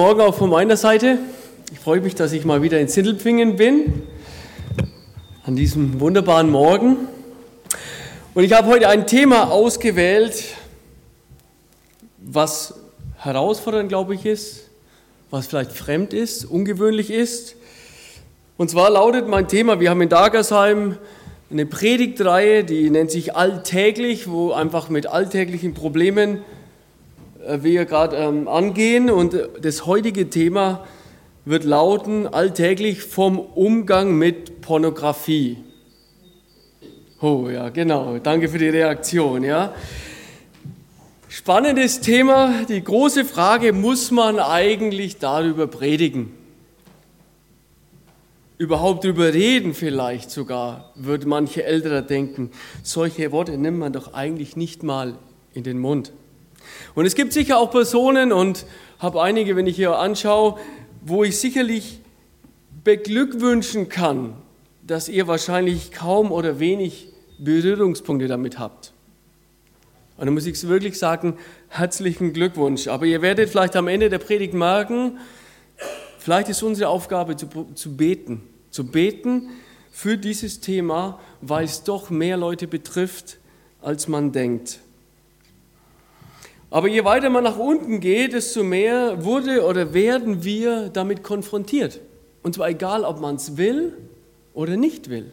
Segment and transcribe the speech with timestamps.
[0.00, 1.18] Morgen auch von meiner Seite.
[1.70, 4.02] Ich freue mich, dass ich mal wieder in Sindelfingen bin,
[5.44, 6.96] an diesem wunderbaren Morgen.
[8.32, 10.56] Und ich habe heute ein Thema ausgewählt,
[12.16, 12.80] was
[13.18, 14.70] herausfordernd, glaube ich, ist,
[15.30, 17.56] was vielleicht fremd ist, ungewöhnlich ist.
[18.56, 20.96] Und zwar lautet mein Thema, wir haben in Dagersheim
[21.50, 26.38] eine Predigtreihe, die nennt sich Alltäglich, wo einfach mit alltäglichen Problemen
[27.46, 29.10] wir gerade ähm, angehen.
[29.10, 30.86] Und das heutige Thema
[31.44, 35.58] wird lauten, alltäglich vom Umgang mit Pornografie.
[37.20, 38.18] Oh ja, genau.
[38.18, 39.42] Danke für die Reaktion.
[39.42, 39.74] Ja.
[41.28, 42.64] Spannendes Thema.
[42.68, 46.32] Die große Frage, muss man eigentlich darüber predigen?
[48.58, 52.50] Überhaupt darüber reden vielleicht sogar, würde manche Ältere denken.
[52.82, 55.14] Solche Worte nimmt man doch eigentlich nicht mal
[55.54, 56.12] in den Mund.
[56.94, 58.66] Und es gibt sicher auch Personen und
[58.98, 60.58] habe einige, wenn ich hier anschaue,
[61.02, 62.00] wo ich sicherlich
[62.84, 64.34] beglückwünschen kann,
[64.86, 68.92] dass ihr wahrscheinlich kaum oder wenig Berührungspunkte damit habt.
[70.16, 72.88] Und da muss ich wirklich sagen, herzlichen Glückwunsch.
[72.88, 75.18] Aber ihr werdet vielleicht am Ende der Predigt merken,
[76.18, 79.48] vielleicht ist unsere Aufgabe zu, zu beten, zu beten
[79.90, 83.38] für dieses Thema, weil es doch mehr Leute betrifft,
[83.80, 84.80] als man denkt.
[86.70, 92.00] Aber je weiter man nach unten geht, desto mehr wurde oder werden wir damit konfrontiert.
[92.42, 93.96] Und zwar egal, ob man es will
[94.54, 95.32] oder nicht will.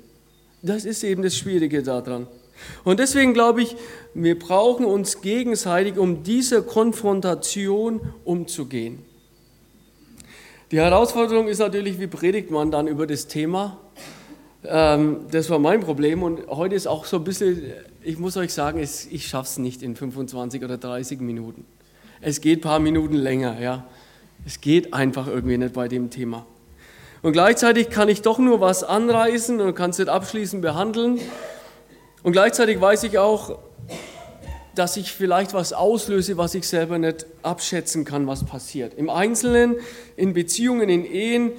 [0.63, 2.27] Das ist eben das Schwierige daran.
[2.83, 3.75] Und deswegen glaube ich,
[4.15, 9.05] wir brauchen uns gegenseitig, um diese Konfrontation umzugehen.
[10.71, 13.77] Die Herausforderung ist natürlich, wie predigt man dann über das Thema?
[14.65, 17.63] Ähm, das war mein Problem und heute ist auch so ein bisschen,
[18.03, 21.65] ich muss euch sagen, ich schaffe es nicht in 25 oder 30 Minuten.
[22.21, 23.87] Es geht ein paar Minuten länger, ja.
[24.45, 26.45] Es geht einfach irgendwie nicht bei dem Thema.
[27.21, 31.19] Und gleichzeitig kann ich doch nur was anreißen und kann es nicht abschließend behandeln.
[32.23, 33.59] Und gleichzeitig weiß ich auch,
[34.75, 38.93] dass ich vielleicht was auslöse, was ich selber nicht abschätzen kann, was passiert.
[38.93, 39.75] Im Einzelnen,
[40.15, 41.51] in Beziehungen, in Ehen,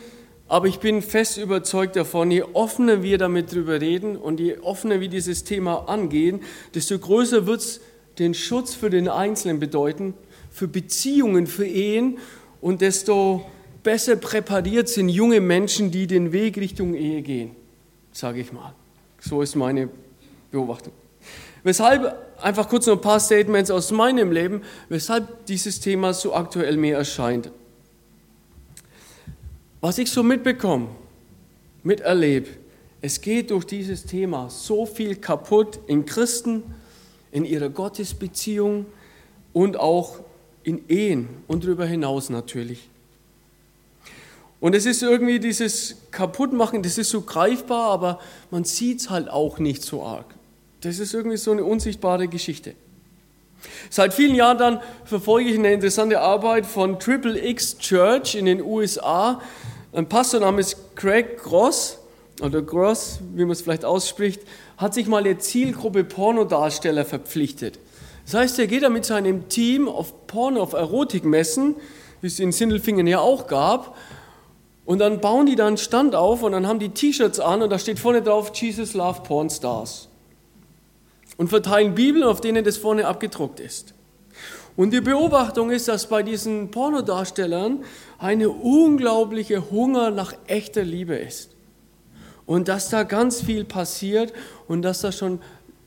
[0.48, 5.00] aber ich bin fest überzeugt davon, je offener wir damit drüber reden und je offener
[5.00, 6.40] wir dieses Thema angehen,
[6.74, 7.80] desto größer wird es
[8.18, 10.14] den Schutz für den Einzelnen bedeuten,
[10.50, 12.18] für Beziehungen, für Ehen
[12.62, 13.44] und desto
[13.82, 17.50] besser präpariert sind junge Menschen, die den Weg Richtung Ehe gehen,
[18.12, 18.74] sage ich mal.
[19.20, 19.90] So ist meine
[20.50, 20.94] Beobachtung.
[21.62, 26.76] Weshalb, einfach kurz noch ein paar Statements aus meinem Leben, weshalb dieses Thema so aktuell
[26.78, 27.50] mir erscheint
[29.80, 30.88] was ich so mitbekomme,
[31.82, 32.48] miterlebe,
[33.00, 36.62] es geht durch dieses Thema so viel kaputt in Christen,
[37.30, 38.86] in ihrer Gottesbeziehung
[39.52, 40.18] und auch
[40.64, 42.88] in Ehen und darüber hinaus natürlich.
[44.60, 49.28] Und es ist irgendwie dieses Kaputtmachen, das ist so greifbar, aber man sieht es halt
[49.28, 50.26] auch nicht so arg.
[50.80, 52.74] Das ist irgendwie so eine unsichtbare Geschichte.
[53.90, 58.62] Seit vielen Jahren dann verfolge ich eine interessante Arbeit von Triple X Church in den
[58.62, 59.40] USA.
[59.92, 61.98] Ein Pastor namens Craig Gross,
[62.40, 64.42] oder Gross, wie man es vielleicht ausspricht,
[64.76, 67.78] hat sich mal der Zielgruppe Pornodarsteller verpflichtet.
[68.24, 71.76] Das heißt, er geht da mit seinem Team auf Porno, auf Erotikmessen,
[72.20, 73.96] wie es in Sindelfingen ja auch gab,
[74.84, 77.70] und dann bauen die da einen Stand auf und dann haben die T-Shirts an und
[77.70, 80.08] da steht vorne drauf Jesus Love Porn Stars.
[81.38, 83.94] Und verteilen Bibeln, auf denen das vorne abgedruckt ist.
[84.76, 87.84] Und die Beobachtung ist, dass bei diesen Pornodarstellern
[88.18, 91.50] eine unglaubliche Hunger nach echter Liebe ist.
[92.46, 94.32] Und dass da ganz viel passiert
[94.68, 95.40] und dass da schon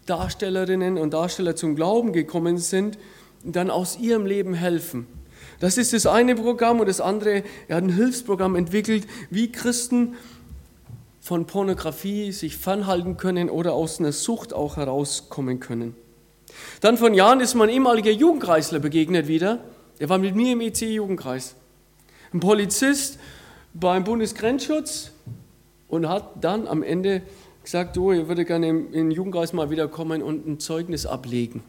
[0.08, 2.98] Darstellerinnen und Darsteller zum Glauben gekommen sind,
[3.44, 5.08] dann aus ihrem Leben helfen.
[5.62, 10.16] Das ist das eine Programm und das andere, er hat ein Hilfsprogramm entwickelt, wie Christen
[11.22, 15.96] von Pornografie sich fernhalten können oder aus einer Sucht auch herauskommen können.
[16.82, 19.59] Dann von Jahren ist mein ehemaliger Jugendkreisler begegnet wieder.
[20.00, 21.56] Der war mit mir im EC-Jugendkreis.
[22.34, 23.20] Ein Polizist
[23.73, 25.12] beim Bundesgrenzschutz
[25.88, 27.22] und hat dann am Ende
[27.64, 31.64] gesagt, du, ich würde gerne in den Jugendkreis mal wiederkommen und ein Zeugnis ablegen.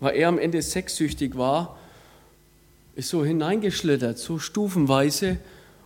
[0.00, 1.78] Weil er am Ende sexsüchtig war,
[2.94, 5.38] ist so hineingeschlittert, so stufenweise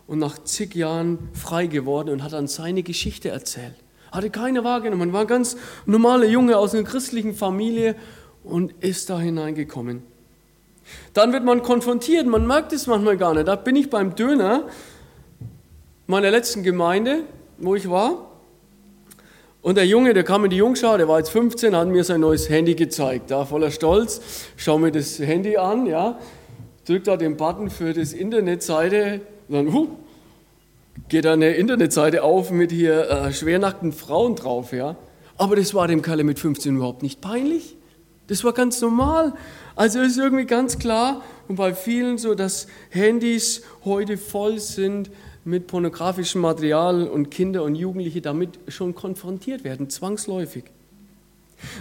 [0.07, 3.75] und nach zig Jahren frei geworden und hat dann seine Geschichte erzählt
[4.13, 7.95] hatte keine wahrgenommen, war ein ganz normaler Junge aus einer christlichen Familie
[8.43, 10.03] und ist da hineingekommen.
[11.13, 13.47] Dann wird man konfrontiert, man merkt es manchmal gar nicht.
[13.47, 14.67] Da bin ich beim Döner
[16.05, 17.21] meiner letzten Gemeinde,
[17.57, 18.29] wo ich war.
[19.61, 22.19] Und der Junge, der kam in die Jungschau, der war jetzt 15, hat mir sein
[22.19, 23.31] neues Handy gezeigt.
[23.31, 24.21] Da voller Stolz,
[24.57, 26.19] schau mir das Handy an, ja.
[26.85, 29.87] drückt da den Button für das Internetseite, dann huh,
[31.09, 34.95] geht da eine Internetseite auf mit hier äh, schwernackten Frauen drauf, ja.
[35.37, 37.75] Aber das war dem Kerl mit 15 überhaupt nicht peinlich.
[38.27, 39.33] Das war ganz normal.
[39.75, 45.09] Also ist irgendwie ganz klar und bei vielen so, dass Handys heute voll sind
[45.45, 50.63] mit pornografischem Material und Kinder und Jugendliche damit schon konfrontiert werden, zwangsläufig.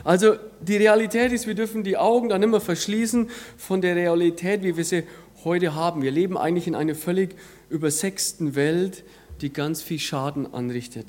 [0.05, 4.77] Also die Realität ist, wir dürfen die Augen dann immer verschließen von der Realität, wie
[4.77, 5.05] wir sie
[5.45, 6.03] heute haben.
[6.03, 7.37] Wir leben eigentlich in einer völlig
[7.71, 9.05] übersexten Welt,
[9.41, 11.07] die ganz viel Schaden anrichtet.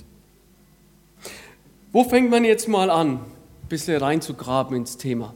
[1.91, 5.35] Wo fängt man jetzt mal an, ein bisschen reinzugraben ins Thema?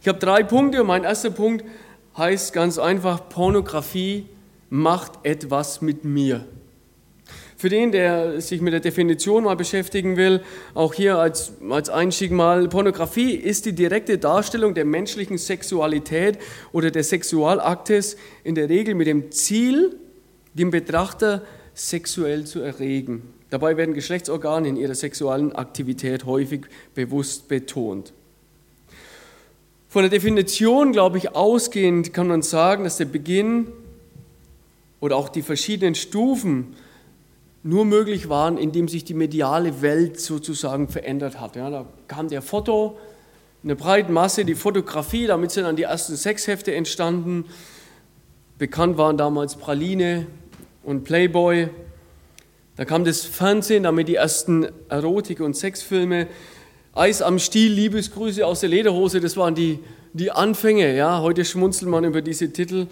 [0.00, 1.64] Ich habe drei Punkte und mein erster Punkt
[2.16, 4.26] heißt ganz einfach, Pornografie
[4.68, 6.44] macht etwas mit mir.
[7.62, 10.40] Für den, der sich mit der Definition mal beschäftigen will,
[10.74, 16.38] auch hier als, als Einstieg mal, Pornografie ist die direkte Darstellung der menschlichen Sexualität
[16.72, 19.94] oder des Sexualaktes in der Regel mit dem Ziel,
[20.54, 21.42] den Betrachter
[21.72, 23.32] sexuell zu erregen.
[23.48, 26.62] Dabei werden Geschlechtsorgane in ihrer sexuellen Aktivität häufig
[26.96, 28.12] bewusst betont.
[29.88, 33.68] Von der Definition, glaube ich, ausgehend kann man sagen, dass der Beginn
[34.98, 36.74] oder auch die verschiedenen Stufen
[37.62, 41.56] nur möglich waren, indem sich die mediale Welt sozusagen verändert hat.
[41.56, 42.98] Ja, da kam der Foto,
[43.62, 47.44] eine breite Masse, die Fotografie, damit sind dann die ersten Sexhefte entstanden.
[48.58, 50.26] Bekannt waren damals Praline
[50.82, 51.68] und Playboy.
[52.76, 56.26] Da kam das Fernsehen, damit die ersten Erotik- und Sexfilme.
[56.94, 59.78] Eis am Stiel, Liebesgrüße aus der Lederhose, das waren die,
[60.12, 60.96] die Anfänge.
[60.96, 62.88] Ja, heute schmunzelt man über diese Titel,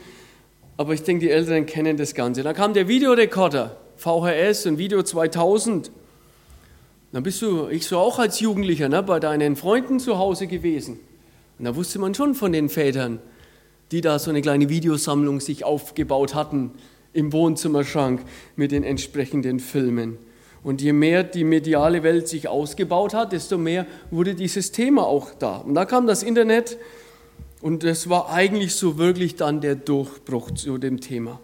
[0.77, 2.43] aber ich denke, die Älteren kennen das Ganze.
[2.43, 3.77] Dann kam der Videorekorder.
[4.01, 5.91] VHS und Video 2000.
[7.13, 11.01] Dann bist du, ich so auch als Jugendlicher, ne, bei deinen Freunden zu Hause gewesen.
[11.59, 13.19] Und da wusste man schon von den Vätern,
[13.93, 16.71] die da so eine kleine Videosammlung sich aufgebaut hatten
[17.13, 18.23] im Wohnzimmerschrank
[18.57, 20.17] mit den entsprechenden Filmen.
[20.63, 25.35] Und je mehr die mediale Welt sich ausgebaut hat, desto mehr wurde dieses Thema auch
[25.39, 25.59] da.
[25.59, 26.79] Und da kam das Internet
[27.61, 31.39] und das war eigentlich so wirklich dann der Durchbruch zu dem Thema.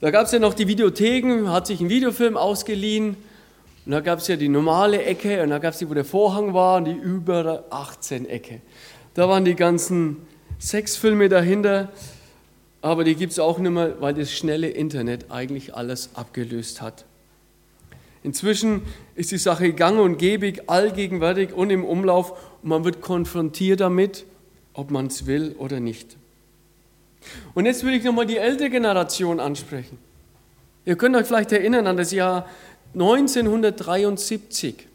[0.00, 3.16] Da gab es ja noch die Videotheken, hat sich ein Videofilm ausgeliehen.
[3.86, 6.04] Und da gab es ja die normale Ecke und da gab es die, wo der
[6.04, 8.60] Vorhang war und die über 18 Ecke.
[9.14, 10.18] Da waren die ganzen
[10.60, 11.88] Sexfilme dahinter,
[12.82, 17.04] aber die gibt es auch nicht mehr, weil das schnelle Internet eigentlich alles abgelöst hat.
[18.22, 18.82] Inzwischen
[19.14, 22.32] ist die Sache gang und gebig, allgegenwärtig und im Umlauf
[22.62, 24.26] und man wird konfrontiert damit,
[24.74, 26.16] ob man es will oder nicht.
[27.54, 29.98] Und jetzt will ich nochmal die ältere Generation ansprechen.
[30.84, 32.48] Ihr könnt euch vielleicht erinnern an das Jahr
[32.94, 34.86] 1973.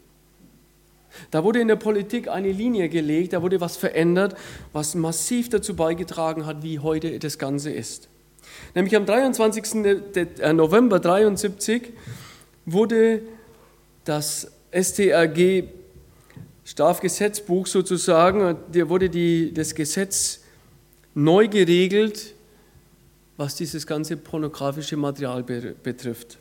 [1.30, 4.34] Da wurde in der Politik eine Linie gelegt, da wurde was verändert,
[4.72, 8.08] was massiv dazu beigetragen hat, wie heute das Ganze ist.
[8.74, 9.84] Nämlich am 23.
[9.84, 11.92] Äh, November 1973
[12.64, 13.22] wurde
[14.04, 15.64] das STRG
[16.64, 18.56] Strafgesetzbuch sozusagen,
[18.88, 20.41] wurde die, das Gesetz
[21.14, 22.34] neu geregelt,
[23.36, 26.38] was dieses ganze pornografische Material betrifft.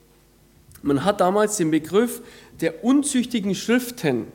[0.84, 2.22] Man hat damals den Begriff
[2.60, 4.28] der unzüchtigen Schriften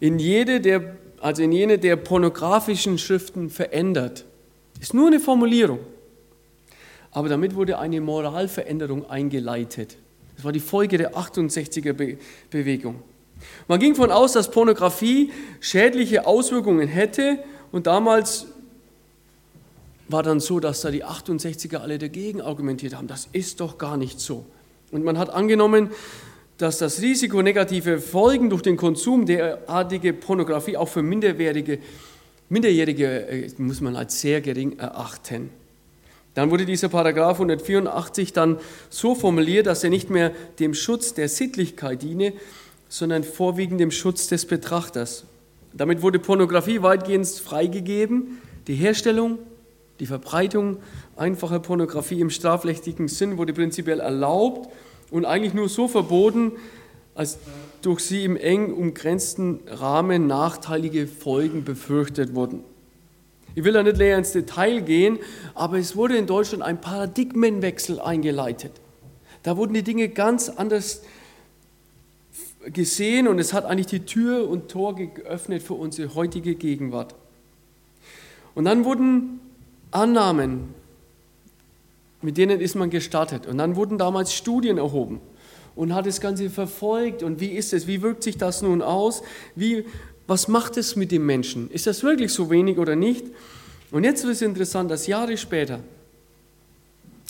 [0.00, 4.24] in jede der, also in jene der pornografischen Schriften verändert.
[4.80, 5.80] Ist nur eine Formulierung.
[7.12, 9.98] Aber damit wurde eine Moralveränderung eingeleitet.
[10.36, 12.16] Das war die Folge der 68er
[12.50, 13.02] Bewegung.
[13.68, 15.30] Man ging davon aus, dass Pornografie
[15.60, 17.38] schädliche Auswirkungen hätte
[17.72, 18.46] und damals
[20.10, 23.06] war dann so, dass da die 68er alle dagegen argumentiert haben.
[23.06, 24.46] Das ist doch gar nicht so.
[24.90, 25.90] Und man hat angenommen,
[26.58, 31.78] dass das Risiko negative Folgen durch den Konsum derartige Pornografie auch für Minderjährige,
[32.48, 35.50] Minderjährige äh, muss man als sehr gering erachten.
[36.34, 41.28] Dann wurde dieser Paragraph 184 dann so formuliert, dass er nicht mehr dem Schutz der
[41.28, 42.32] Sittlichkeit diene,
[42.88, 45.24] sondern vorwiegend dem Schutz des Betrachters.
[45.72, 48.38] Damit wurde Pornografie weitgehend freigegeben.
[48.66, 49.38] Die Herstellung,
[50.00, 50.78] die Verbreitung
[51.16, 54.72] einfacher Pornografie im strafrechtlichen Sinn wurde prinzipiell erlaubt
[55.10, 56.52] und eigentlich nur so verboten,
[57.14, 57.38] als
[57.82, 62.64] durch sie im eng umgrenzten Rahmen nachteilige Folgen befürchtet wurden.
[63.54, 65.18] Ich will da nicht näher ins Detail gehen,
[65.54, 68.72] aber es wurde in Deutschland ein Paradigmenwechsel eingeleitet.
[69.42, 71.02] Da wurden die Dinge ganz anders
[72.66, 77.14] gesehen und es hat eigentlich die Tür und Tor geöffnet für unsere heutige Gegenwart.
[78.54, 79.40] Und dann wurden
[79.90, 80.74] Annahmen,
[82.22, 83.46] mit denen ist man gestartet.
[83.46, 85.20] Und dann wurden damals Studien erhoben
[85.74, 87.22] und hat das Ganze verfolgt.
[87.22, 87.86] Und wie ist es?
[87.86, 89.22] Wie wirkt sich das nun aus?
[89.54, 89.84] Wie,
[90.26, 91.70] was macht es mit dem Menschen?
[91.70, 93.24] Ist das wirklich so wenig oder nicht?
[93.90, 95.80] Und jetzt wird es interessant, dass Jahre später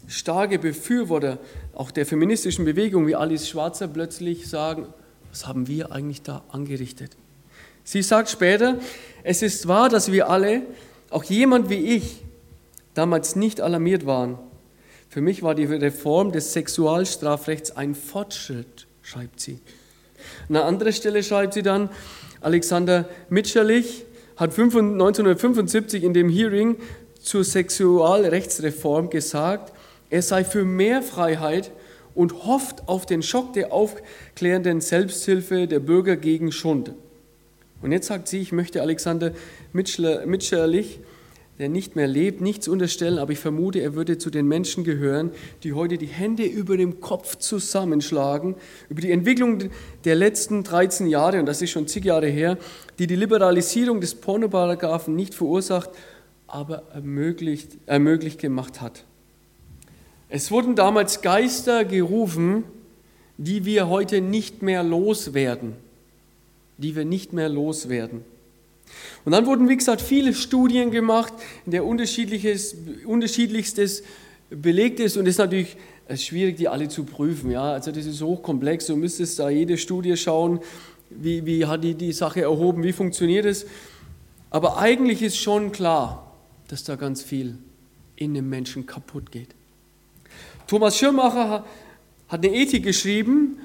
[0.09, 1.39] starke Befürworter
[1.75, 4.87] auch der feministischen Bewegung wie Alice Schwarzer plötzlich sagen,
[5.31, 7.13] was haben wir eigentlich da angerichtet?
[7.85, 8.79] Sie sagt später,
[9.23, 10.63] es ist wahr, dass wir alle,
[11.11, 12.23] auch jemand wie ich,
[13.01, 14.39] damals nicht alarmiert waren.
[15.09, 19.59] Für mich war die Reform des Sexualstrafrechts ein Fortschritt, schreibt sie.
[20.51, 21.89] An einer anderen Stelle schreibt sie dann,
[22.43, 24.05] Alexander Mitscherlich
[24.37, 26.77] hat 1975 in dem Hearing
[27.23, 29.73] zur Sexualrechtsreform gesagt,
[30.11, 31.73] er sei für mehr Freiheit
[32.15, 36.93] und hofft auf den Schock der aufklärenden Selbsthilfe der Bürger gegen Schund.
[37.81, 39.33] Und jetzt sagt sie, ich möchte Alexander
[39.73, 41.01] Mitscherlich,
[41.61, 45.31] der nicht mehr lebt, nichts unterstellen, aber ich vermute, er würde zu den Menschen gehören,
[45.63, 48.55] die heute die Hände über dem Kopf zusammenschlagen,
[48.89, 49.65] über die Entwicklung
[50.05, 52.57] der letzten 13 Jahre, und das ist schon zig Jahre her,
[52.99, 55.91] die die Liberalisierung des Pornoparagraphen nicht verursacht,
[56.47, 59.05] aber ermöglicht, ermöglicht gemacht hat.
[60.31, 62.65] Es wurden damals Geister gerufen,
[63.37, 65.75] die wir heute nicht mehr loswerden,
[66.79, 68.25] die wir nicht mehr loswerden.
[69.25, 71.33] Und dann wurden, wie gesagt, viele Studien gemacht,
[71.67, 74.03] in der unterschiedliches, unterschiedlichstes
[74.51, 75.77] belegt ist und es ist natürlich
[76.17, 77.51] schwierig, die alle zu prüfen.
[77.51, 77.73] Ja?
[77.73, 80.61] Also das ist hochkomplex, du müsstest da jede Studie schauen,
[81.11, 83.67] wie, wie hat die die Sache erhoben, wie funktioniert es.
[84.51, 86.35] Aber eigentlich ist schon klar,
[86.69, 87.59] dass da ganz viel
[88.17, 89.49] in dem Menschen kaputt geht.
[90.67, 91.65] Thomas Schirmacher
[92.29, 93.59] hat eine Ethik geschrieben,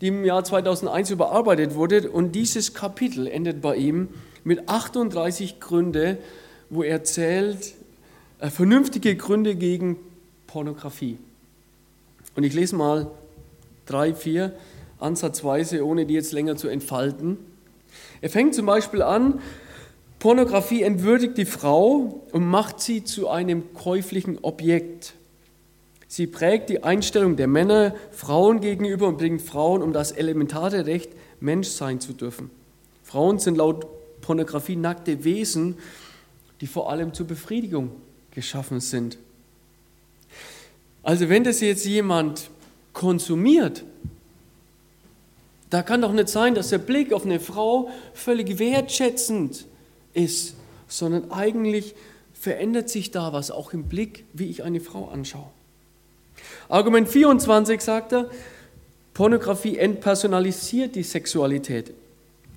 [0.00, 4.08] die im Jahr 2001 überarbeitet wurde und dieses Kapitel endet bei ihm
[4.46, 6.18] mit 38 Gründe,
[6.70, 7.74] wo er zählt
[8.38, 9.96] äh, vernünftige Gründe gegen
[10.46, 11.18] Pornografie.
[12.36, 13.10] Und ich lese mal
[13.86, 14.54] drei, vier
[15.00, 17.38] ansatzweise, ohne die jetzt länger zu entfalten.
[18.20, 19.40] Er fängt zum Beispiel an,
[20.20, 25.14] Pornografie entwürdigt die Frau und macht sie zu einem käuflichen Objekt.
[26.06, 31.10] Sie prägt die Einstellung der Männer Frauen gegenüber und bringt Frauen um das elementare Recht,
[31.40, 32.50] Mensch sein zu dürfen.
[33.02, 33.95] Frauen sind laut
[34.26, 35.76] Pornografie nackte Wesen,
[36.60, 37.92] die vor allem zur Befriedigung
[38.32, 39.18] geschaffen sind.
[41.04, 42.50] Also wenn das jetzt jemand
[42.92, 43.84] konsumiert,
[45.70, 49.64] da kann doch nicht sein, dass der Blick auf eine Frau völlig wertschätzend
[50.12, 50.56] ist,
[50.88, 51.94] sondern eigentlich
[52.34, 55.50] verändert sich da was, auch im Blick, wie ich eine Frau anschaue.
[56.68, 58.28] Argument 24 sagt er,
[59.14, 61.92] Pornografie entpersonalisiert die Sexualität.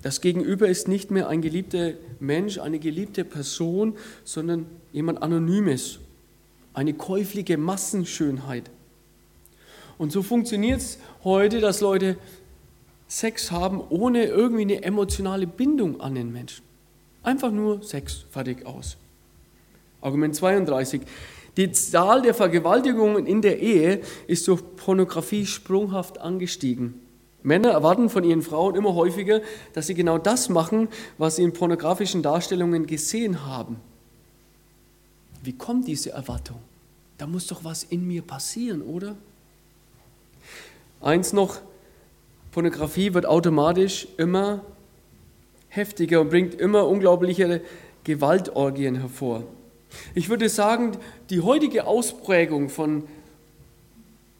[0.02, 5.98] Das Gegenüber ist nicht mehr ein geliebter Mensch, eine geliebte Person, sondern jemand Anonymes,
[6.72, 8.70] eine käufliche Massenschönheit.
[9.98, 12.16] Und so funktioniert es heute, dass Leute
[13.06, 16.64] Sex haben ohne irgendwie eine emotionale Bindung an den Menschen.
[17.22, 18.96] Einfach nur Sex, fertig aus.
[20.00, 21.02] Argument 32.
[21.56, 26.94] Die Zahl der Vergewaltigungen in der Ehe ist durch Pornografie sprunghaft angestiegen.
[27.42, 29.40] Männer erwarten von ihren Frauen immer häufiger,
[29.72, 33.76] dass sie genau das machen, was sie in pornografischen Darstellungen gesehen haben.
[35.42, 36.58] Wie kommt diese Erwartung?
[37.16, 39.16] Da muss doch was in mir passieren, oder?
[41.00, 41.60] Eins noch,
[42.52, 44.64] Pornografie wird automatisch immer
[45.68, 47.60] heftiger und bringt immer unglaublichere
[48.04, 49.44] Gewaltorgien hervor.
[50.14, 50.92] Ich würde sagen,
[51.30, 53.04] die heutige Ausprägung von,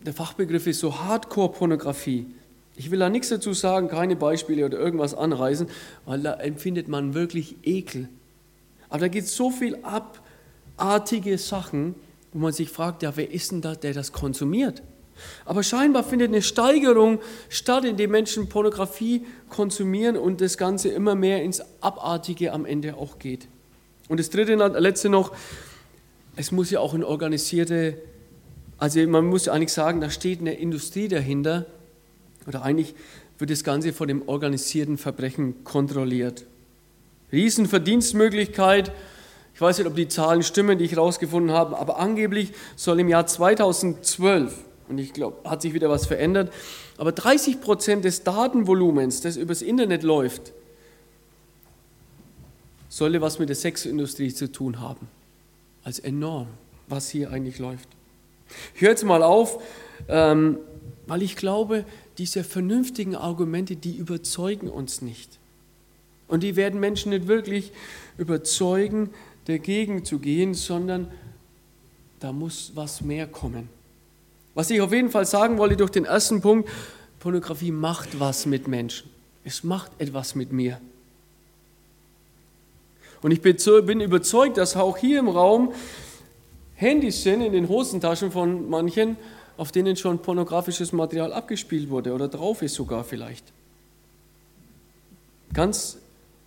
[0.00, 2.26] der Fachbegriff ist so Hardcore-Pornografie.
[2.80, 5.68] Ich will da nichts dazu sagen, keine Beispiele oder irgendwas anreißen,
[6.06, 8.08] weil da empfindet man wirklich Ekel.
[8.88, 11.94] Aber da geht so viel abartige Sachen,
[12.32, 14.82] wo man sich fragt, ja, wer ist denn da, der das konsumiert?
[15.44, 17.18] Aber scheinbar findet eine Steigerung
[17.50, 23.18] statt, indem Menschen Pornografie konsumieren und das Ganze immer mehr ins Abartige am Ende auch
[23.18, 23.46] geht.
[24.08, 25.36] Und das dritte, letzte noch,
[26.34, 27.98] es muss ja auch eine organisierte,
[28.78, 31.66] also man muss eigentlich sagen, da steht eine Industrie dahinter,
[32.46, 32.94] oder eigentlich
[33.38, 36.44] wird das Ganze von dem organisierten Verbrechen kontrolliert.
[37.32, 38.92] Riesenverdienstmöglichkeit,
[39.54, 43.08] ich weiß nicht, ob die Zahlen stimmen, die ich herausgefunden habe, aber angeblich soll im
[43.08, 44.54] Jahr 2012,
[44.88, 46.52] und ich glaube, hat sich wieder was verändert,
[46.98, 50.52] aber 30 Prozent des Datenvolumens, das übers Internet läuft,
[52.88, 55.08] sollte was mit der Sexindustrie zu tun haben.
[55.84, 56.48] Als enorm,
[56.88, 57.88] was hier eigentlich läuft.
[58.74, 59.62] Ich höre jetzt mal auf,
[60.08, 60.58] ähm,
[61.06, 61.84] weil ich glaube,
[62.20, 65.38] diese vernünftigen Argumente, die überzeugen uns nicht.
[66.28, 67.72] Und die werden Menschen nicht wirklich
[68.18, 69.08] überzeugen,
[69.46, 71.10] dagegen zu gehen, sondern
[72.20, 73.70] da muss was mehr kommen.
[74.54, 76.68] Was ich auf jeden Fall sagen wollte durch den ersten Punkt,
[77.20, 79.08] Pornografie macht was mit Menschen.
[79.42, 80.78] Es macht etwas mit mir.
[83.22, 85.72] Und ich bin überzeugt, dass auch hier im Raum
[86.74, 89.16] Handys sind in den Hosentaschen von manchen,
[89.60, 93.44] auf denen schon pornografisches Material abgespielt wurde oder drauf ist sogar vielleicht.
[95.52, 95.98] Ganz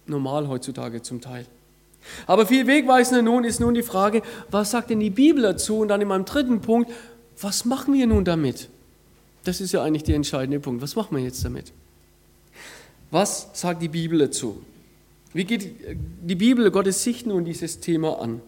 [0.07, 1.45] normal heutzutage zum Teil.
[2.25, 5.77] Aber viel wegweisender nun ist nun die Frage, was sagt denn die Bibel dazu?
[5.77, 6.91] Und dann in meinem dritten Punkt,
[7.39, 8.67] was machen wir nun damit?
[9.43, 10.81] Das ist ja eigentlich der entscheidende Punkt.
[10.81, 11.71] Was machen wir jetzt damit?
[13.11, 14.63] Was sagt die Bibel dazu?
[15.33, 15.69] Wie geht
[16.23, 18.41] die Bibel, Gottes Sicht nun dieses Thema an?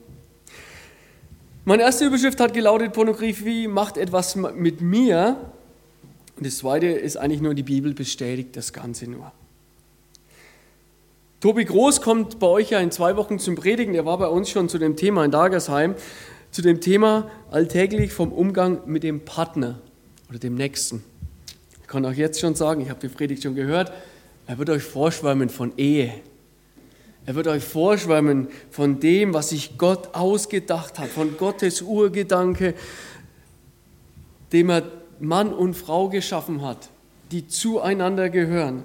[1.68, 5.36] Meine erste Überschrift hat gelautet, Pornografie macht etwas mit mir.
[6.38, 9.32] Und das zweite ist eigentlich nur, die Bibel bestätigt das Ganze nur.
[11.40, 13.94] Tobi Groß kommt bei euch ja in zwei Wochen zum Predigen.
[13.94, 15.96] Der war bei uns schon zu dem Thema in Dagersheim,
[16.52, 19.80] zu dem Thema alltäglich vom Umgang mit dem Partner
[20.30, 21.04] oder dem Nächsten.
[21.82, 23.92] Ich kann auch jetzt schon sagen, ich habe die Predigt schon gehört,
[24.46, 26.14] er wird euch vorschwärmen von Ehe,
[27.26, 32.76] er wird euch vorschwärmen von dem, was sich Gott ausgedacht hat, von Gottes Urgedanke,
[34.52, 34.84] dem er
[35.20, 36.90] Mann und Frau geschaffen hat,
[37.32, 38.84] die zueinander gehören.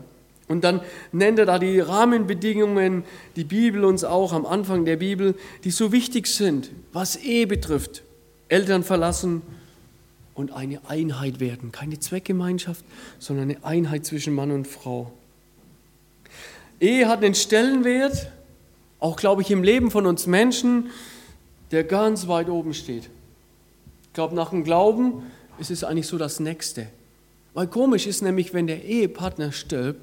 [0.49, 0.80] Und dann
[1.12, 3.04] nennt er da die Rahmenbedingungen,
[3.37, 8.02] die Bibel uns auch am Anfang der Bibel, die so wichtig sind, was Ehe betrifft.
[8.49, 9.42] Eltern verlassen
[10.35, 11.70] und eine Einheit werden.
[11.70, 12.85] Keine Zweckgemeinschaft,
[13.20, 15.12] sondern eine Einheit zwischen Mann und Frau.
[16.81, 18.29] Ehe hat einen Stellenwert,
[18.99, 20.91] auch glaube ich im Leben von uns Menschen,
[21.71, 23.11] der ganz weit oben steht.
[24.05, 25.23] Ich glaube, nach dem Glauben
[25.59, 26.87] ist es eigentlich so das Nächste.
[27.55, 30.01] Weil komisch ist nämlich, wenn der Ehepartner stirbt,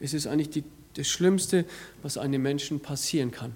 [0.00, 0.64] ist es eigentlich die,
[0.94, 1.64] das Schlimmste,
[2.02, 3.52] was einem Menschen passieren kann.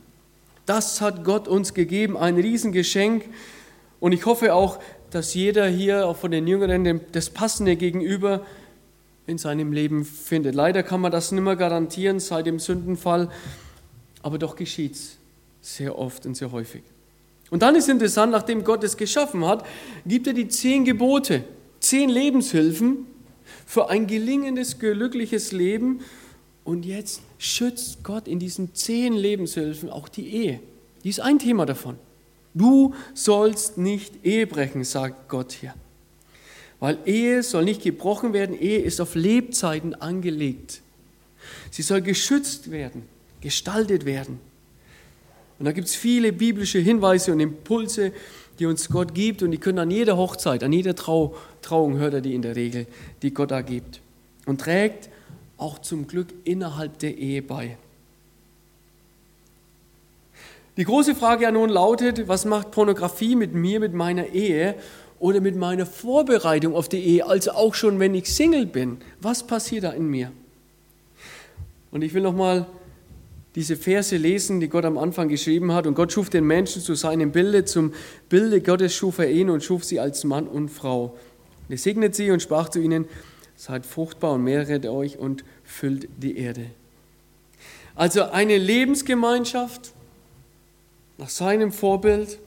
[0.64, 3.24] Das hat Gott uns gegeben, ein Riesengeschenk.
[4.00, 4.78] Und ich hoffe auch,
[5.10, 8.44] dass jeder hier, auch von den Jüngeren, das Passende gegenüber
[9.26, 10.54] in seinem Leben findet.
[10.54, 13.30] Leider kann man das nicht mehr garantieren seit dem Sündenfall,
[14.22, 15.18] aber doch geschieht es
[15.60, 16.82] sehr oft und sehr häufig.
[17.50, 19.64] Und dann ist interessant, nachdem Gott es geschaffen hat,
[20.04, 21.44] gibt er die zehn Gebote,
[21.80, 23.06] zehn Lebenshilfen
[23.66, 26.00] für ein gelingendes, glückliches Leben.
[26.64, 30.60] Und jetzt schützt Gott in diesen zehn Lebenshilfen auch die Ehe.
[31.04, 31.96] Die ist ein Thema davon.
[32.54, 35.74] Du sollst nicht Ehe brechen, sagt Gott hier.
[36.80, 40.82] Weil Ehe soll nicht gebrochen werden, Ehe ist auf Lebzeiten angelegt.
[41.70, 43.02] Sie soll geschützt werden,
[43.40, 44.40] gestaltet werden.
[45.58, 48.12] Und da gibt es viele biblische Hinweise und Impulse,
[48.58, 52.14] die uns Gott gibt und die können an jeder Hochzeit, an jeder Trau Trauung hört
[52.14, 52.86] er die in der Regel,
[53.22, 54.00] die Gott da gibt.
[54.44, 55.08] Und trägt
[55.56, 57.76] auch zum Glück innerhalb der Ehe bei.
[60.76, 64.76] Die große Frage ja nun lautet, was macht Pornografie mit mir, mit meiner Ehe
[65.18, 68.98] oder mit meiner Vorbereitung auf die Ehe, also auch schon, wenn ich Single bin.
[69.20, 70.32] Was passiert da in mir?
[71.90, 72.66] Und ich will nochmal
[73.54, 75.86] diese Verse lesen, die Gott am Anfang geschrieben hat.
[75.86, 77.94] Und Gott schuf den Menschen zu seinem Bilde, zum
[78.28, 81.16] Bilde Gottes schuf er ihn und schuf sie als Mann und Frau.
[81.66, 83.06] Und er segnet sie und sprach zu ihnen,
[83.56, 86.66] seid fruchtbar und mehret euch und füllt die Erde.
[87.94, 89.92] Also eine Lebensgemeinschaft
[91.16, 92.38] nach seinem Vorbild,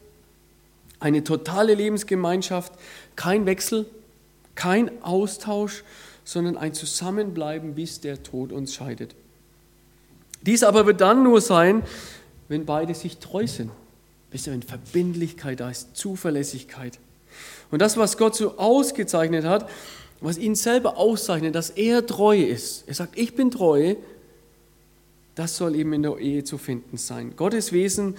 [0.99, 2.73] eine totale Lebensgemeinschaft,
[3.15, 3.85] kein Wechsel,
[4.55, 5.83] kein Austausch,
[6.25, 9.15] sondern ein Zusammenbleiben, bis der Tod uns scheidet.
[10.41, 11.83] Dies aber wird dann nur sein,
[12.47, 13.71] wenn beide sich treu sind,
[14.31, 16.99] bis wenn Verbindlichkeit da ist, Zuverlässigkeit.
[17.71, 19.69] Und das, was Gott so ausgezeichnet hat,
[20.21, 22.83] was ihn selber auszeichnet, dass er treu ist.
[22.87, 23.95] Er sagt, ich bin treu,
[25.35, 27.33] das soll eben in der Ehe zu finden sein.
[27.37, 28.15] Gottes Wesen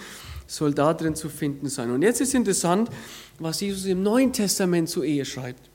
[0.50, 1.90] soll da drin zu finden sein.
[1.90, 2.90] Und jetzt ist interessant,
[3.38, 5.70] was Jesus im Neuen Testament zur Ehe schreibt.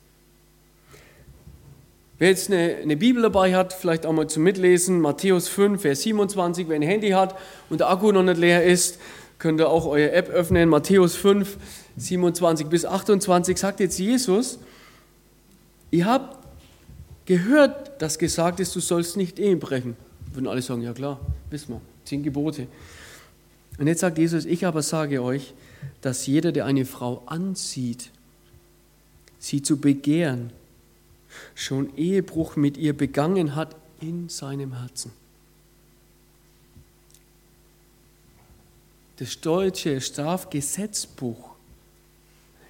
[2.17, 6.01] Wer jetzt eine, eine, Bibel dabei hat, vielleicht auch mal zum Mitlesen, Matthäus 5, Vers
[6.01, 7.35] 27, wer ein Handy hat
[7.69, 8.99] und der Akku noch nicht leer ist,
[9.37, 10.69] könnt ihr auch eure App öffnen.
[10.69, 11.57] Matthäus 5,
[11.97, 14.59] 27 bis 28 sagt jetzt Jesus,
[15.91, 16.37] ihr habt
[17.25, 19.95] gehört, dass gesagt ist, du sollst nicht Ehen brechen.
[20.33, 22.67] Würden alle sagen, ja klar, wissen wir, zehn Gebote.
[23.77, 25.53] Und jetzt sagt Jesus, ich aber sage euch,
[26.01, 28.11] dass jeder, der eine Frau ansieht,
[29.39, 30.51] sie zu begehren,
[31.53, 35.11] schon Ehebruch mit ihr begangen hat in seinem Herzen.
[39.17, 41.51] Das deutsche Strafgesetzbuch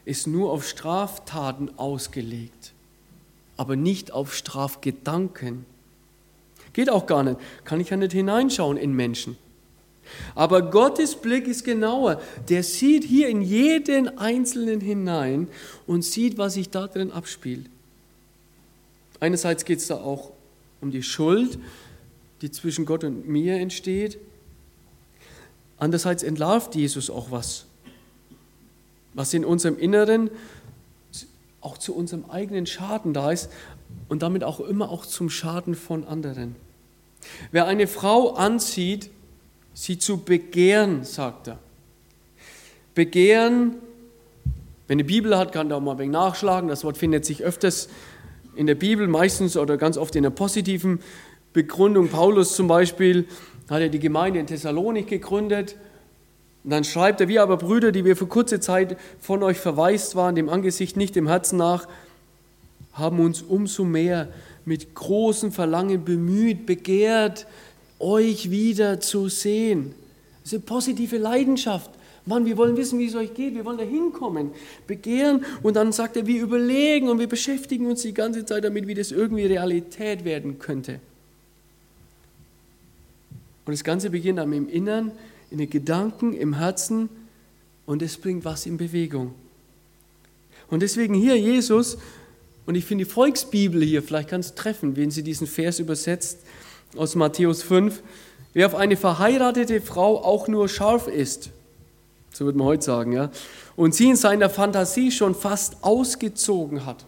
[0.06, 2.74] ist nur auf Straftaten ausgelegt,
[3.58, 5.66] aber nicht auf Strafgedanken.
[6.74, 9.38] Geht auch gar nicht, kann ich ja nicht hineinschauen in Menschen.
[10.36, 12.22] Aber Gottes Blick ist genauer.
[12.50, 15.48] Der sieht hier in jeden Einzelnen hinein
[15.88, 17.66] und sieht, was sich da drin abspielt.
[19.20, 20.32] Einerseits geht es da auch
[20.82, 21.58] um die Schuld,
[22.42, 24.20] die zwischen Gott und mir entsteht.
[25.78, 27.66] Andererseits entlarvt Jesus auch was,
[29.14, 30.30] was in unserem Inneren
[31.62, 33.50] auch zu unserem eigenen Schaden da ist
[34.08, 36.56] und damit auch immer auch zum Schaden von anderen.
[37.52, 39.10] Wer eine Frau anzieht,
[39.76, 41.60] sie zu begehren, sagt er.
[42.96, 43.76] Begehren,
[44.88, 46.70] wenn eine Bibel hat, kann da mal ein wenig nachschlagen.
[46.70, 47.90] Das Wort findet sich öfters
[48.56, 51.00] in der Bibel, meistens oder ganz oft in der positiven
[51.54, 52.08] Begründung.
[52.08, 53.28] Paulus zum Beispiel
[53.70, 55.76] hat er die Gemeinde in Thessalonik gegründet.
[56.64, 60.16] Und dann schreibt er, wir aber Brüder, die wir für kurze Zeit von euch verwaist
[60.16, 61.88] waren, dem Angesicht nicht dem Herzen nach,
[62.94, 64.30] haben uns umso mehr
[64.64, 67.46] mit großem Verlangen bemüht, begehrt,
[68.00, 69.94] euch wieder zu sehen.
[70.44, 71.92] Das ist eine positive Leidenschaft.
[72.26, 74.50] Mann, wir wollen wissen, wie es euch geht, wir wollen da hinkommen,
[74.88, 78.88] begehren und dann sagt er, wir überlegen und wir beschäftigen uns die ganze Zeit damit,
[78.88, 81.00] wie das irgendwie Realität werden könnte.
[83.66, 85.12] Und das Ganze beginnt dann im Innern,
[85.52, 87.10] in den Gedanken, im Herzen
[87.86, 89.34] und es bringt was in Bewegung.
[90.70, 91.98] Und deswegen hier Jesus,
[92.66, 96.40] und ich finde die Volksbibel hier, vielleicht kann es treffen, wenn sie diesen Vers übersetzt
[96.96, 98.02] aus Matthäus 5,
[98.54, 101.50] wer auf eine verheiratete Frau auch nur scharf ist,
[102.32, 103.32] so würde man heute sagen, ja,
[103.76, 107.06] und sie in seiner Fantasie schon fast ausgezogen hat.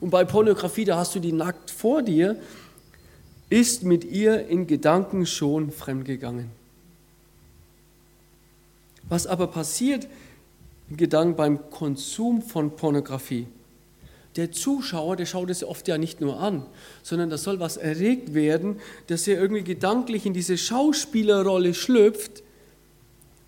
[0.00, 2.36] Und bei Pornografie, da hast du die nackt vor dir,
[3.48, 6.50] ist mit ihr in Gedanken schon fremdgegangen.
[9.08, 10.08] Was aber passiert
[10.90, 13.46] in Gedanken beim Konsum von Pornografie?
[14.36, 16.66] Der Zuschauer, der schaut es oft ja nicht nur an,
[17.02, 22.42] sondern da soll was erregt werden, dass er irgendwie gedanklich in diese Schauspielerrolle schlüpft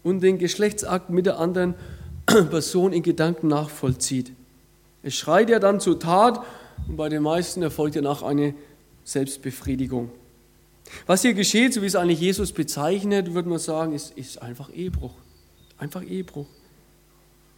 [0.05, 1.75] und den Geschlechtsakt mit der anderen
[2.27, 4.33] Person in Gedanken nachvollzieht.
[5.03, 6.45] Es schreit ja dann zur Tat
[6.89, 8.55] und bei den meisten erfolgt danach eine
[9.05, 10.11] Selbstbefriedigung.
[11.07, 14.73] Was hier geschieht, so wie es eigentlich Jesus bezeichnet, würde man sagen, ist, ist einfach
[14.73, 15.15] Ehebruch.
[15.79, 16.47] Einfach Ehebruch.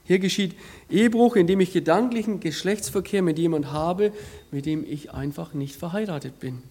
[0.09, 0.55] Hier geschieht
[0.89, 4.11] Ehebruch, indem ich gedanklichen Geschlechtsverkehr mit jemandem habe,
[4.51, 6.63] mit dem ich einfach nicht verheiratet bin.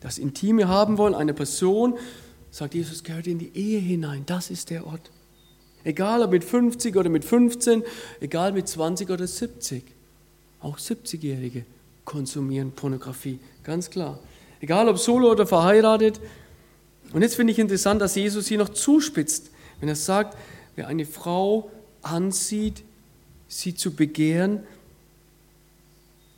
[0.00, 1.96] Das Intime haben wollen einer Person,
[2.50, 4.24] sagt Jesus, gehört in die Ehe hinein.
[4.26, 5.10] Das ist der Ort.
[5.84, 7.82] Egal ob mit 50 oder mit 15,
[8.20, 9.82] egal mit 20 oder 70.
[10.60, 11.64] Auch 70-Jährige
[12.04, 14.18] konsumieren Pornografie, ganz klar.
[14.60, 16.20] Egal ob solo oder verheiratet.
[17.14, 20.36] Und jetzt finde ich interessant, dass Jesus hier noch zuspitzt, wenn er sagt,
[20.76, 21.70] wer eine Frau
[22.02, 22.82] ansieht,
[23.48, 24.60] sie zu begehren,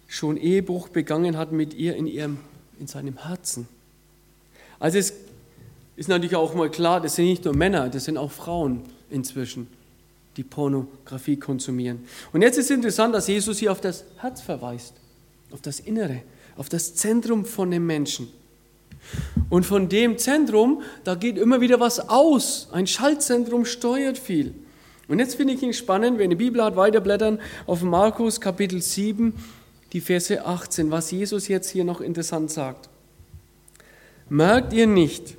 [0.08, 2.38] schon Ehebruch begangen hat mit ihr in, ihrem,
[2.78, 3.66] in seinem Herzen.
[4.78, 5.14] Also es
[5.96, 9.68] ist natürlich auch mal klar, das sind nicht nur Männer, das sind auch Frauen inzwischen,
[10.36, 12.04] die Pornografie konsumieren.
[12.32, 14.94] Und jetzt ist interessant, dass Jesus hier auf das Herz verweist,
[15.50, 16.22] auf das Innere,
[16.56, 18.28] auf das Zentrum von dem Menschen.
[19.50, 22.68] Und von dem Zentrum, da geht immer wieder was aus.
[22.72, 24.54] Ein Schaltzentrum steuert viel.
[25.12, 29.34] Und jetzt finde ich ihn spannend, wenn die Bibel hat, weiterblättern auf Markus Kapitel 7,
[29.92, 32.88] die Verse 18, was Jesus jetzt hier noch interessant sagt.
[34.30, 35.36] Merkt ihr nicht,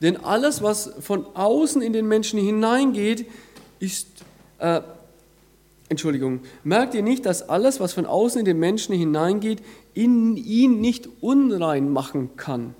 [0.00, 3.26] denn alles, was von außen in den Menschen hineingeht,
[3.80, 4.06] ist,
[4.60, 4.80] äh,
[5.88, 9.60] Entschuldigung, merkt ihr nicht, dass alles, was von außen in den Menschen hineingeht,
[9.92, 12.76] in ihn nicht unrein machen kann?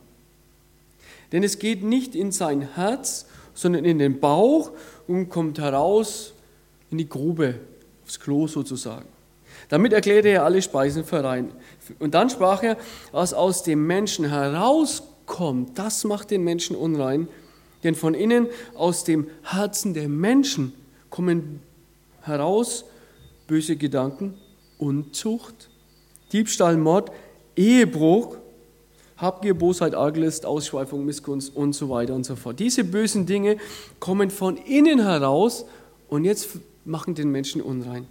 [1.32, 4.70] Denn es geht nicht in sein Herz, sondern in den Bauch
[5.06, 6.32] und kommt heraus
[6.90, 7.56] in die Grube,
[8.04, 9.06] aufs Klo sozusagen.
[9.68, 11.52] Damit erklärte er alle Speisen für rein.
[11.98, 12.76] Und dann sprach er,
[13.12, 17.28] was aus dem Menschen herauskommt, kommt, das macht den Menschen unrein.
[17.84, 20.74] Denn von innen, aus dem Herzen der Menschen,
[21.10, 21.60] kommen
[22.22, 22.84] heraus
[23.46, 24.34] böse Gedanken,
[24.78, 25.68] Unzucht,
[26.32, 27.10] Diebstahl, Mord,
[27.56, 28.36] Ehebruch,
[29.22, 32.58] Habgier, Bosheit, Arglist, Ausschweifung, Missgunst und so weiter und so fort.
[32.58, 33.56] Diese bösen Dinge
[34.00, 35.64] kommen von innen heraus
[36.08, 38.06] und jetzt machen den Menschen unrein.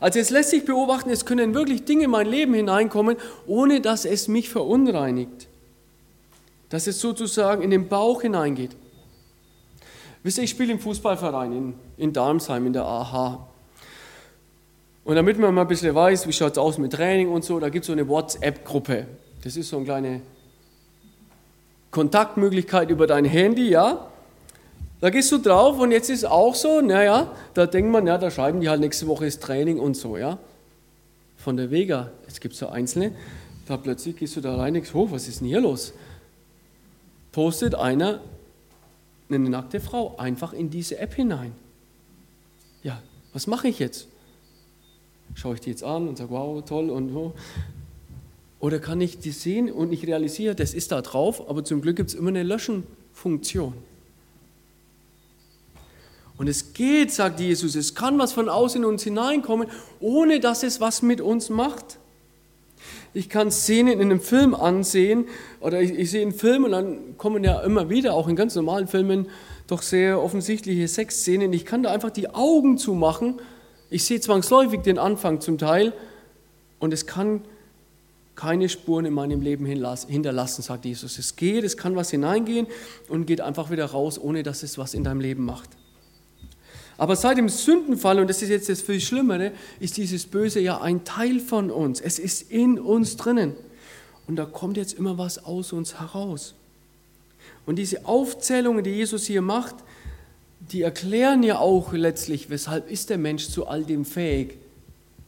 [0.00, 4.04] Also es lässt sich beobachten, es können wirklich Dinge in mein Leben hineinkommen, ohne dass
[4.04, 5.48] es mich verunreinigt
[6.68, 8.76] dass es sozusagen in den Bauch hineingeht.
[10.22, 13.46] Wisst ihr, ich spiele im Fußballverein in, in Darmsheim in der AH.
[15.04, 17.58] Und damit man mal ein bisschen weiß, wie schaut es aus mit Training und so,
[17.58, 19.06] da gibt es so eine WhatsApp-Gruppe.
[19.48, 20.20] Das ist so eine kleine
[21.90, 24.10] Kontaktmöglichkeit über dein Handy, ja.
[25.00, 28.30] Da gehst du drauf und jetzt ist auch so, naja, da denkt man, ja, da
[28.30, 30.36] schreiben die halt nächste Woche ist Training und so, ja.
[31.38, 33.12] Von der Vega, jetzt gibt es so einzelne,
[33.64, 35.94] da plötzlich gehst du da rein und denkst, oh, was ist denn hier los?
[37.32, 38.20] postet einer
[39.30, 41.54] eine nackte Frau einfach in diese App hinein.
[42.82, 43.00] Ja,
[43.32, 44.08] was mache ich jetzt?
[45.32, 47.32] Schaue ich die jetzt an und sage, wow, toll und so.
[48.60, 51.96] Oder kann ich die sehen und ich realisiere, das ist da drauf, aber zum Glück
[51.96, 53.74] gibt es immer eine Löschenfunktion.
[56.74, 57.76] geht, sagt Jesus.
[57.76, 59.68] Es kann was von außen in uns hineinkommen,
[60.00, 61.98] ohne dass es was mit uns macht.
[63.14, 65.26] Ich kann Szenen in einem Film ansehen
[65.60, 68.54] oder ich, ich sehe einen Film und dann kommen ja immer wieder, auch in ganz
[68.54, 69.28] normalen Filmen,
[69.66, 71.52] doch sehr offensichtliche Sexszenen.
[71.52, 73.40] Ich kann da einfach die Augen zumachen.
[73.90, 75.92] Ich sehe zwangsläufig den Anfang zum Teil
[76.78, 77.42] und es kann
[78.38, 81.18] keine Spuren in meinem Leben hinterlassen, sagt Jesus.
[81.18, 82.68] Es geht, es kann was hineingehen
[83.08, 85.70] und geht einfach wieder raus, ohne dass es was in deinem Leben macht.
[86.98, 90.80] Aber seit dem Sündenfall, und das ist jetzt das viel Schlimmere, ist dieses Böse ja
[90.80, 92.00] ein Teil von uns.
[92.00, 93.54] Es ist in uns drinnen.
[94.28, 96.54] Und da kommt jetzt immer was aus uns heraus.
[97.66, 99.74] Und diese Aufzählungen, die Jesus hier macht,
[100.60, 104.58] die erklären ja auch letztlich, weshalb ist der Mensch zu all dem fähig.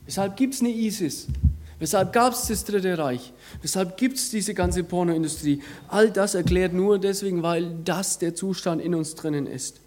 [0.06, 1.26] Weshalb gibt es eine ISIS?
[1.80, 3.32] Weshalb gab es das Dritte Reich?
[3.62, 5.62] Weshalb gibt es diese ganze Pornoindustrie?
[5.88, 9.80] All das erklärt nur deswegen, weil das der Zustand in uns drinnen ist.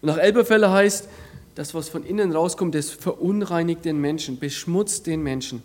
[0.00, 1.06] Und nach Elberfeller heißt,
[1.54, 5.62] das, was von innen rauskommt, das verunreinigt den Menschen, beschmutzt den Menschen.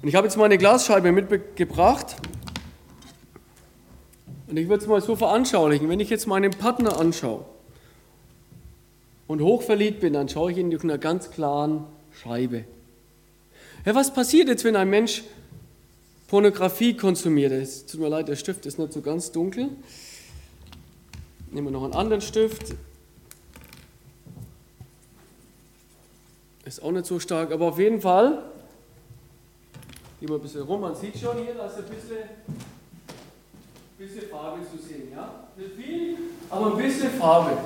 [0.00, 2.14] Und ich habe jetzt mal eine Glasscheibe mitgebracht.
[4.46, 5.88] Und ich würde es mal so veranschaulichen.
[5.88, 7.44] Wenn ich jetzt meinen Partner anschaue,
[9.28, 11.84] und hochverliebt bin, dann schaue ich ihn durch einer ganz klaren
[12.22, 12.64] Scheibe.
[13.84, 15.22] Ja, was passiert jetzt, wenn ein Mensch
[16.26, 17.52] Pornografie konsumiert?
[17.52, 19.68] Es tut mir leid, der Stift ist nicht so ganz dunkel.
[21.50, 22.74] Nehmen wir noch einen anderen Stift.
[26.64, 28.42] Ist auch nicht so stark, aber auf jeden Fall.
[30.20, 32.16] Gehen wir ein bisschen rum, man sieht schon hier, da ist ein bisschen,
[33.96, 35.12] bisschen Farbe zu sehen.
[35.12, 35.44] Ja?
[35.56, 36.16] Nicht viel,
[36.50, 37.56] aber ein bisschen Farbe.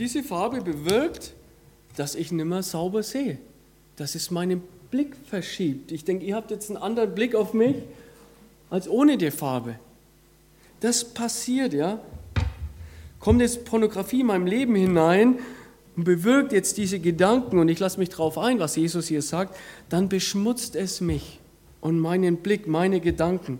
[0.00, 1.34] Diese Farbe bewirkt,
[1.96, 3.38] dass ich nicht mehr sauber sehe,
[3.96, 5.92] dass es meinen Blick verschiebt.
[5.92, 7.76] Ich denke, ihr habt jetzt einen anderen Blick auf mich
[8.70, 9.78] als ohne die Farbe.
[10.80, 12.00] Das passiert, ja.
[13.18, 15.38] Kommt jetzt Pornografie in meinem Leben hinein
[15.96, 19.54] und bewirkt jetzt diese Gedanken, und ich lasse mich darauf ein, was Jesus hier sagt,
[19.90, 21.38] dann beschmutzt es mich
[21.82, 23.58] und meinen Blick, meine Gedanken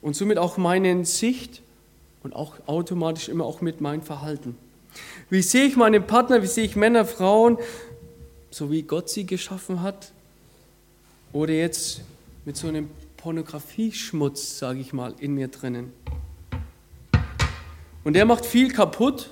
[0.00, 1.60] und somit auch meine Sicht
[2.22, 4.56] und auch automatisch immer auch mit meinem Verhalten.
[5.30, 7.58] Wie sehe ich meinen Partner, wie sehe ich Männer, Frauen,
[8.50, 10.12] so wie Gott sie geschaffen hat?
[11.32, 12.02] Oder jetzt
[12.44, 15.92] mit so einem Pornografieschmutz, sage ich mal, in mir drinnen.
[18.04, 19.30] Und der macht viel kaputt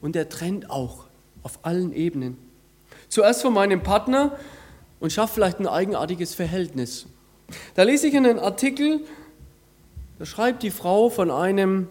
[0.00, 1.04] und der trennt auch
[1.42, 2.38] auf allen Ebenen.
[3.08, 4.38] Zuerst von meinem Partner
[5.00, 7.06] und schafft vielleicht ein eigenartiges Verhältnis.
[7.74, 9.00] Da lese ich in einem Artikel,
[10.18, 11.88] da schreibt die Frau von einem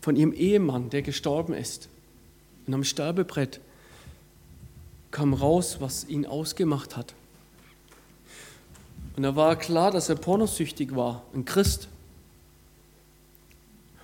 [0.00, 1.88] von ihrem Ehemann, der gestorben ist.
[2.66, 3.60] Und am Sterbebrett
[5.10, 7.14] kam raus, was ihn ausgemacht hat.
[9.16, 11.88] Und da war klar, dass er pornosüchtig war, ein Christ.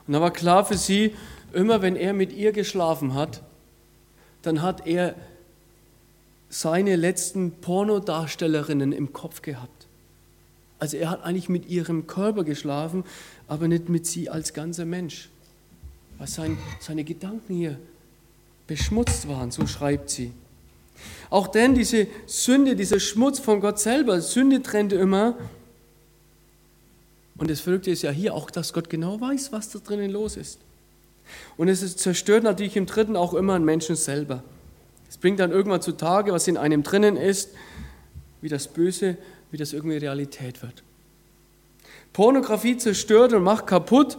[0.06, 1.14] Und da war klar für sie,
[1.52, 3.42] immer wenn er mit ihr geschlafen hat,
[4.42, 5.14] dann hat er
[6.48, 9.86] seine letzten Pornodarstellerinnen im Kopf gehabt.
[10.78, 13.04] Also er hat eigentlich mit ihrem Körper geschlafen,
[13.48, 15.28] aber nicht mit sie als ganzer Mensch
[16.18, 17.78] weil sein, seine Gedanken hier
[18.66, 20.32] beschmutzt waren, so schreibt sie.
[21.30, 25.36] Auch denn diese Sünde, dieser Schmutz von Gott selber, Sünde trennt immer.
[27.36, 30.36] Und das Verrückte ist ja hier auch, dass Gott genau weiß, was da drinnen los
[30.36, 30.58] ist.
[31.56, 34.44] Und es zerstört natürlich im Dritten auch immer einen Menschen selber.
[35.08, 37.50] Es bringt dann irgendwann zutage, was in einem drinnen ist,
[38.40, 39.16] wie das Böse,
[39.50, 40.82] wie das irgendwie Realität wird.
[42.12, 44.18] Pornografie zerstört und macht kaputt,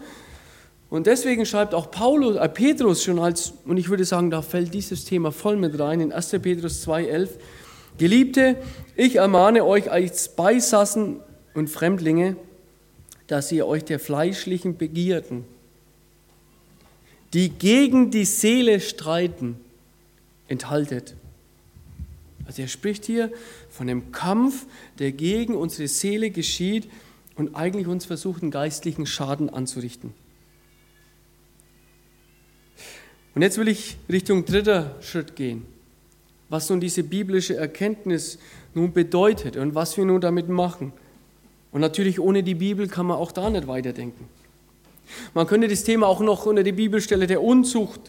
[0.90, 4.74] und deswegen schreibt auch Paulus, äh Petrus schon als, und ich würde sagen, da fällt
[4.74, 6.30] dieses Thema voll mit rein, in 1.
[6.42, 7.30] Petrus 2,11.
[7.98, 8.58] Geliebte,
[8.96, 11.22] ich ermahne euch als Beisassen
[11.54, 12.36] und Fremdlinge,
[13.28, 15.46] dass ihr euch der fleischlichen Begierden,
[17.34, 19.60] die gegen die Seele streiten,
[20.48, 21.16] enthaltet.
[22.46, 23.32] Also er spricht hier
[23.70, 24.68] von dem Kampf,
[25.00, 26.88] der gegen unsere Seele geschieht
[27.36, 30.14] und eigentlich uns versucht, einen geistlichen Schaden anzurichten.
[33.36, 35.66] Und jetzt will ich Richtung dritter Schritt gehen,
[36.48, 38.40] was nun diese biblische Erkenntnis
[38.74, 40.94] nun bedeutet und was wir nun damit machen.
[41.74, 44.30] Und natürlich ohne die Bibel kann man auch da nicht weiterdenken.
[45.34, 48.00] Man könnte das Thema auch noch unter die Bibelstelle der Unzucht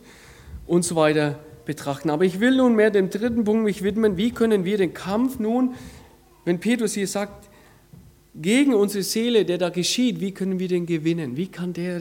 [0.66, 2.10] und so weiter betrachten.
[2.10, 5.74] Aber ich will nunmehr dem dritten Punkt mich widmen, wie können wir den Kampf nun,
[6.44, 7.48] wenn Petrus hier sagt,
[8.36, 11.36] gegen unsere Seele, der da geschieht, wie können wir den gewinnen?
[11.36, 12.00] Wie kann der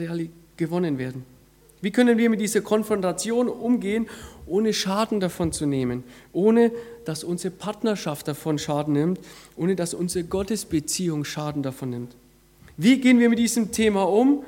[0.56, 1.35] gewonnen werden?
[1.82, 4.06] Wie können wir mit dieser Konfrontation umgehen,
[4.46, 6.72] ohne Schaden davon zu nehmen, ohne
[7.04, 9.20] dass unsere Partnerschaft davon Schaden nimmt,
[9.56, 12.16] ohne dass unsere Gottesbeziehung Schaden davon nimmt?
[12.76, 14.44] Wie gehen wir mit diesem Thema um?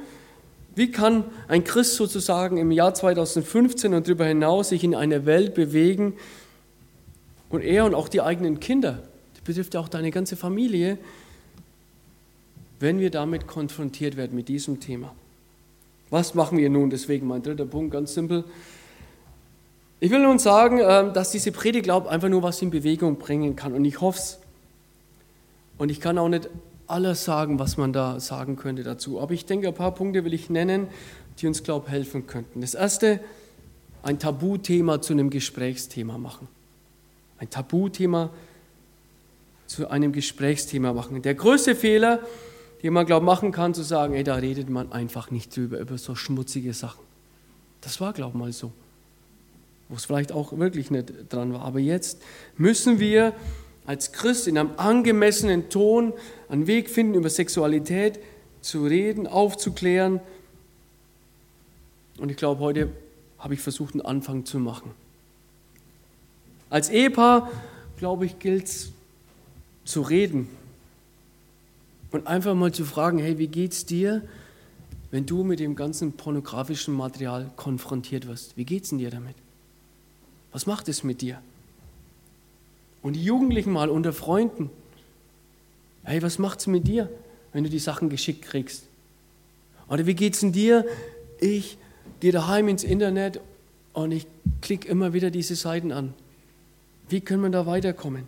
[0.74, 5.54] Wie kann ein Christ sozusagen im Jahr 2015 und darüber hinaus sich in einer Welt
[5.54, 6.14] bewegen
[7.50, 9.02] und er und auch die eigenen Kinder,
[9.34, 10.98] das betrifft auch deine ganze Familie,
[12.78, 15.12] wenn wir damit konfrontiert werden mit diesem Thema?
[16.10, 16.90] Was machen wir nun?
[16.90, 18.44] Deswegen mein dritter Punkt, ganz simpel.
[20.00, 23.56] Ich will nun sagen, ähm, dass diese Predigt, glaube einfach nur was in Bewegung bringen
[23.56, 23.72] kann.
[23.74, 24.38] Und ich hoffe es.
[25.76, 26.48] Und ich kann auch nicht
[26.86, 29.20] alles sagen, was man da sagen könnte dazu.
[29.20, 30.88] Aber ich denke, ein paar Punkte will ich nennen,
[31.38, 32.60] die uns, glaube ich, helfen könnten.
[32.60, 33.20] Das erste,
[34.02, 36.48] ein Tabuthema zu einem Gesprächsthema machen.
[37.38, 38.30] Ein Tabuthema
[39.66, 41.22] zu einem Gesprächsthema machen.
[41.22, 42.20] Der größte Fehler,
[42.82, 45.98] den man, glaube machen kann, zu sagen, ey, da redet man einfach nicht drüber, über
[45.98, 47.00] so schmutzige Sachen.
[47.80, 48.72] Das war, glaube ich, mal so.
[49.88, 51.62] Wo es vielleicht auch wirklich nicht dran war.
[51.62, 52.20] Aber jetzt
[52.56, 53.34] müssen wir
[53.86, 56.12] als Christ in einem angemessenen Ton
[56.48, 58.20] einen Weg finden, über Sexualität
[58.60, 60.20] zu reden, aufzuklären.
[62.18, 62.90] Und ich glaube, heute
[63.38, 64.90] habe ich versucht, einen Anfang zu machen.
[66.70, 67.50] Als Ehepaar,
[67.96, 68.92] glaube ich, gilt es
[69.84, 70.48] zu reden
[72.10, 74.22] und einfach mal zu fragen, hey, wie geht's dir,
[75.10, 78.56] wenn du mit dem ganzen pornografischen Material konfrontiert wirst?
[78.56, 79.34] Wie geht's denn dir damit?
[80.52, 81.40] Was macht es mit dir?
[83.02, 84.70] Und die Jugendlichen mal unter Freunden.
[86.02, 87.08] Hey, was macht es mit dir,
[87.52, 88.84] wenn du die Sachen geschickt kriegst?
[89.88, 90.84] Oder wie geht es denn dir?
[91.40, 91.78] Ich
[92.20, 93.40] gehe daheim ins Internet
[93.92, 94.26] und ich
[94.60, 96.14] klicke immer wieder diese Seiten an.
[97.08, 98.24] Wie können wir da weiterkommen?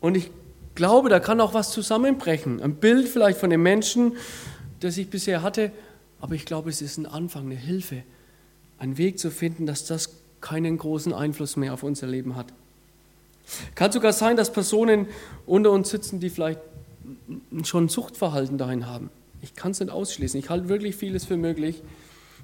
[0.00, 0.30] Und ich
[0.74, 2.62] glaube, da kann auch was zusammenbrechen.
[2.62, 4.16] Ein Bild vielleicht von dem Menschen,
[4.80, 5.72] das ich bisher hatte,
[6.20, 8.02] aber ich glaube, es ist ein Anfang, eine Hilfe,
[8.78, 10.10] einen Weg zu finden, dass das
[10.40, 12.46] keinen großen Einfluss mehr auf unser Leben hat.
[13.74, 15.06] Kann sogar sein, dass Personen
[15.46, 16.60] unter uns sitzen, die vielleicht
[17.64, 19.10] schon Suchtverhalten dahin haben.
[19.42, 20.38] Ich kann es nicht ausschließen.
[20.38, 21.82] Ich halte wirklich vieles für möglich.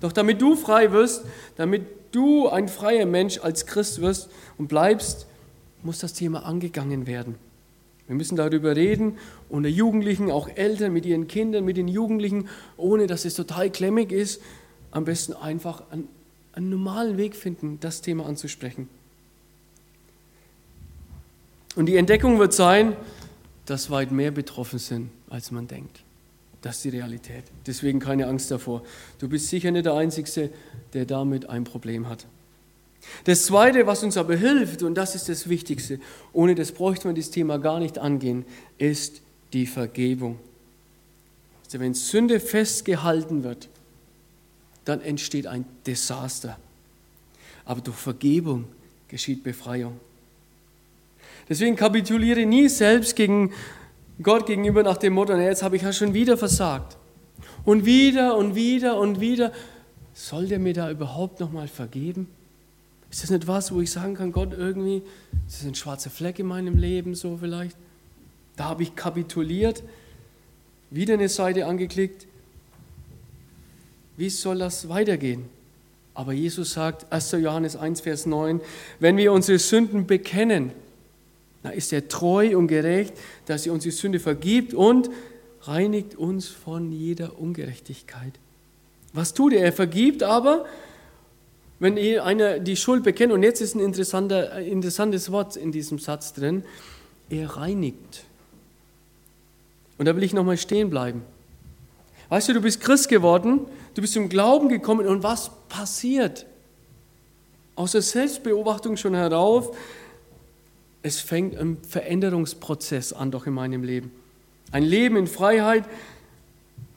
[0.00, 1.24] Doch damit du frei wirst,
[1.56, 5.26] damit du ein freier Mensch als Christ wirst und bleibst,
[5.82, 7.36] muss das Thema angegangen werden.
[8.06, 13.06] Wir müssen darüber reden, unter Jugendlichen, auch Eltern mit ihren Kindern, mit den Jugendlichen, ohne
[13.06, 14.40] dass es total klemmig ist.
[14.92, 16.08] Am besten einfach einen,
[16.52, 18.88] einen normalen Weg finden, das Thema anzusprechen.
[21.74, 22.96] Und die Entdeckung wird sein,
[23.66, 26.00] dass weit mehr betroffen sind, als man denkt.
[26.62, 27.44] Das ist die Realität.
[27.66, 28.82] Deswegen keine Angst davor.
[29.18, 30.50] Du bist sicher nicht der Einzige,
[30.94, 32.26] der damit ein Problem hat.
[33.24, 36.00] Das Zweite, was uns aber hilft, und das ist das Wichtigste,
[36.32, 38.44] ohne das bräuchte man das Thema gar nicht angehen,
[38.78, 39.20] ist
[39.52, 40.38] die Vergebung.
[41.64, 43.68] Also wenn Sünde festgehalten wird,
[44.84, 46.58] dann entsteht ein Desaster.
[47.64, 48.66] Aber durch Vergebung
[49.08, 49.98] geschieht Befreiung.
[51.48, 53.52] Deswegen kapituliere nie selbst gegen
[54.22, 56.96] Gott gegenüber nach dem Motto, jetzt habe ich ja schon wieder versagt.
[57.64, 59.52] Und wieder und wieder und wieder.
[60.14, 62.28] Soll der mir da überhaupt noch mal vergeben?
[63.16, 64.98] Ist das nicht was, wo ich sagen kann, Gott, irgendwie,
[65.46, 67.74] ist das ein schwarzer Fleck in meinem Leben so vielleicht?
[68.56, 69.82] Da habe ich kapituliert,
[70.90, 72.26] wieder eine Seite angeklickt.
[74.18, 75.46] Wie soll das weitergehen?
[76.12, 77.32] Aber Jesus sagt, 1.
[77.40, 78.60] Johannes 1, Vers 9,
[79.00, 80.72] wenn wir unsere Sünden bekennen,
[81.62, 83.14] da ist er treu und gerecht,
[83.46, 85.08] dass er uns die Sünde vergibt und
[85.62, 88.34] reinigt uns von jeder Ungerechtigkeit.
[89.14, 89.64] Was tut er?
[89.64, 90.66] Er vergibt aber,
[91.78, 96.32] wenn einer die Schuld bekennt, und jetzt ist ein interessanter, interessantes Wort in diesem Satz
[96.32, 96.64] drin,
[97.28, 98.24] er reinigt.
[99.98, 101.22] Und da will ich nochmal stehen bleiben.
[102.28, 103.60] Weißt du, du bist Christ geworden,
[103.94, 106.46] du bist zum Glauben gekommen und was passiert?
[107.76, 109.76] Aus der Selbstbeobachtung schon herauf,
[111.02, 114.10] es fängt ein Veränderungsprozess an doch in meinem Leben.
[114.72, 115.84] Ein Leben in Freiheit.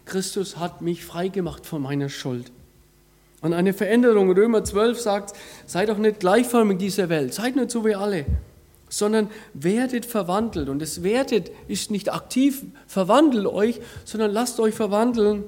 [0.05, 2.51] Christus hat mich frei gemacht von meiner Schuld.
[3.41, 7.85] Und eine Veränderung, Römer 12 sagt, seid doch nicht gleichförmig dieser Welt, seid nicht so
[7.85, 8.25] wie alle,
[8.89, 10.67] sondern werdet verwandelt.
[10.67, 15.45] Und das werdet ist nicht aktiv, verwandelt euch, sondern lasst euch verwandeln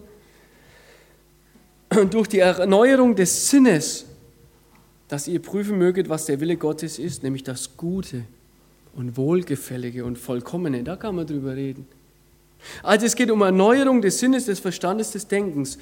[2.11, 4.05] durch die Erneuerung des Sinnes,
[5.09, 8.24] dass ihr prüfen möget, was der Wille Gottes ist, nämlich das Gute,
[8.93, 10.84] und Wohlgefällige und Vollkommene.
[10.84, 11.88] Da kann man drüber reden.
[12.84, 15.78] Also es geht um Erneuerung des Sinnes, des Verstandes, des Denkens.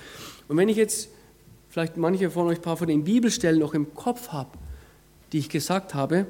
[0.48, 1.10] Und wenn ich jetzt
[1.70, 4.58] vielleicht manche von euch ein paar von den Bibelstellen noch im Kopf habe,
[5.32, 6.26] die ich gesagt habe,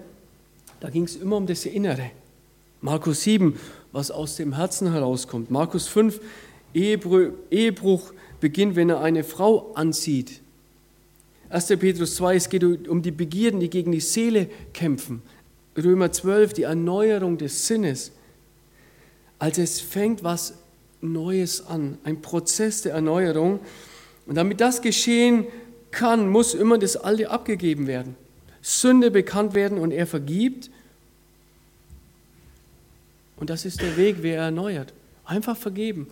[0.80, 2.12] da ging es immer um das Innere.
[2.82, 3.60] Markus 7,
[3.92, 5.52] was aus dem Herzen herauskommt.
[5.52, 6.22] Markus 5,
[6.74, 10.42] Ehebruch beginnt, wenn er eine Frau anzieht.
[11.50, 11.68] 1.
[11.80, 15.22] Petrus 2, es geht um die Begierden, die gegen die Seele kämpfen.
[15.76, 18.12] Römer 12, die Erneuerung des Sinnes.
[19.40, 20.54] Also es fängt was
[21.02, 23.60] Neues an, ein Prozess der Erneuerung.
[24.30, 25.48] Und damit das geschehen
[25.90, 28.16] kann, muss immer das Alte abgegeben werden.
[28.62, 30.70] Sünde bekannt werden und er vergibt.
[33.38, 34.94] Und das ist der Weg, wer erneuert.
[35.26, 36.12] Einfach vergeben.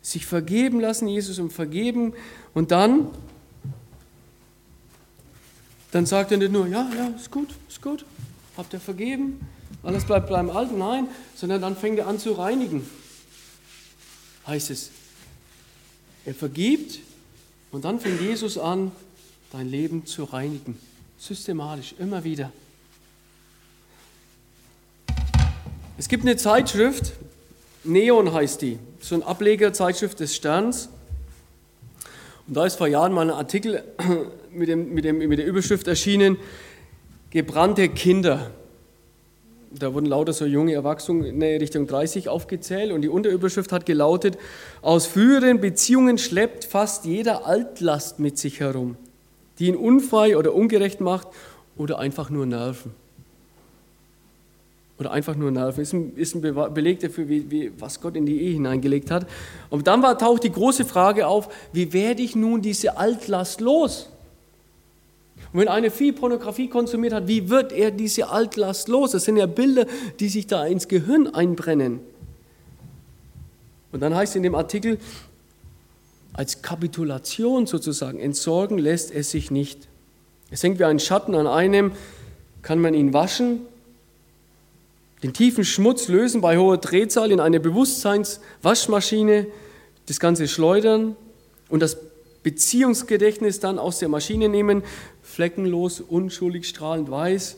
[0.00, 2.14] Sich vergeben lassen, Jesus um vergeben.
[2.54, 3.08] Und dann,
[5.90, 8.06] dann sagt er nicht nur, ja, ja, ist gut, ist gut,
[8.56, 9.46] habt ihr vergeben,
[9.82, 12.88] alles bleibt beim Alten, nein, sondern dann fängt er an zu reinigen.
[14.46, 14.90] Heißt es.
[16.24, 17.00] Er vergibt
[17.72, 18.92] und dann fängt Jesus an,
[19.52, 20.78] dein Leben zu reinigen.
[21.18, 22.52] Systematisch, immer wieder.
[25.98, 27.12] Es gibt eine Zeitschrift,
[27.84, 30.88] Neon heißt die, so ein Ablegerzeitschrift des Sterns.
[32.46, 33.84] Und da ist vor Jahren mal ein Artikel
[34.50, 36.36] mit, dem, mit, dem, mit der Überschrift erschienen,
[37.30, 38.50] gebrannte Kinder.
[39.72, 44.36] Da wurden lauter so junge Erwachsene Richtung 30 aufgezählt und die Unterüberschrift hat gelautet,
[44.82, 48.96] aus früheren Beziehungen schleppt fast jeder Altlast mit sich herum,
[49.58, 51.28] die ihn unfrei oder ungerecht macht
[51.76, 52.92] oder einfach nur nerven.
[54.98, 55.80] Oder einfach nur nerven.
[55.80, 56.42] Ist ein, ist ein
[56.74, 59.26] Beleg dafür, wie, wie, was Gott in die Ehe hineingelegt hat.
[59.70, 64.09] Und dann war, taucht die große Frage auf, wie werde ich nun diese Altlast los?
[65.52, 69.12] Und wenn einer viel Pornografie konsumiert hat, wie wird er diese Altlast los?
[69.12, 69.86] Das sind ja Bilder,
[70.20, 72.00] die sich da ins Gehirn einbrennen.
[73.92, 74.98] Und dann heißt in dem Artikel,
[76.32, 79.88] als Kapitulation sozusagen, entsorgen lässt es sich nicht.
[80.50, 81.92] Es hängt wie ein Schatten an einem,
[82.62, 83.62] kann man ihn waschen,
[85.22, 89.46] den tiefen Schmutz lösen bei hoher Drehzahl in eine Bewusstseinswaschmaschine,
[90.06, 91.14] das Ganze schleudern
[91.68, 91.98] und das
[92.42, 94.82] Beziehungsgedächtnis dann aus der Maschine nehmen,
[95.40, 97.56] fleckenlos, unschuldig, strahlend weiß.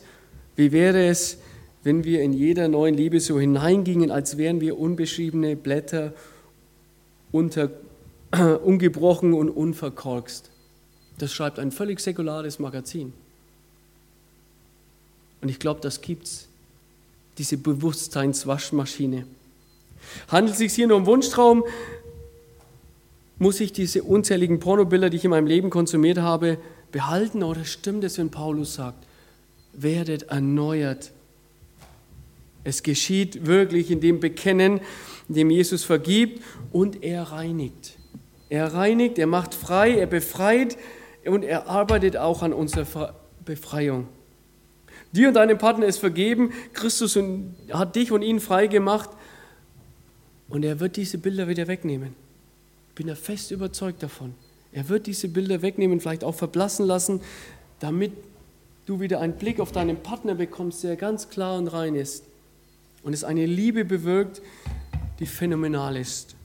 [0.55, 1.39] Wie wäre es,
[1.83, 6.13] wenn wir in jeder neuen Liebe so hineingingen, als wären wir unbeschriebene Blätter,
[7.33, 7.71] unter,
[8.63, 10.49] ungebrochen und unverkorkst?
[11.17, 13.11] Das schreibt ein völlig säkulares Magazin.
[15.41, 16.47] Und ich glaube, das gibt's,
[17.37, 19.27] diese Bewusstseinswaschmaschine.
[20.29, 21.65] Handelt es sich hier nur um Wunschtraum,
[23.39, 26.57] muss ich diese unzähligen Pornobilder, die ich in meinem Leben konsumiert habe,
[26.93, 29.05] behalten oder stimmt es, wenn Paulus sagt,
[29.73, 31.11] werdet erneuert?
[32.63, 34.79] Es geschieht wirklich in dem Bekennen,
[35.27, 36.41] in dem Jesus vergibt
[36.71, 37.97] und er reinigt.
[38.47, 40.77] Er reinigt, er macht frei, er befreit
[41.25, 43.13] und er arbeitet auch an unserer
[43.43, 44.07] Befreiung.
[45.11, 47.19] Dir und deinem Partner ist vergeben, Christus
[47.71, 49.09] hat dich und ihn frei gemacht
[50.47, 52.15] und er wird diese Bilder wieder wegnehmen
[52.95, 54.33] bin er fest überzeugt davon.
[54.73, 57.21] Er wird diese Bilder wegnehmen, vielleicht auch verblassen lassen,
[57.79, 58.11] damit
[58.85, 62.23] du wieder einen Blick auf deinen Partner bekommst, der ganz klar und rein ist.
[63.03, 64.41] Und es eine Liebe bewirkt,
[65.19, 66.35] die phänomenal ist.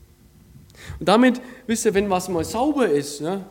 [0.99, 3.43] Und damit, wisst ihr, wenn was mal sauber ist, ne,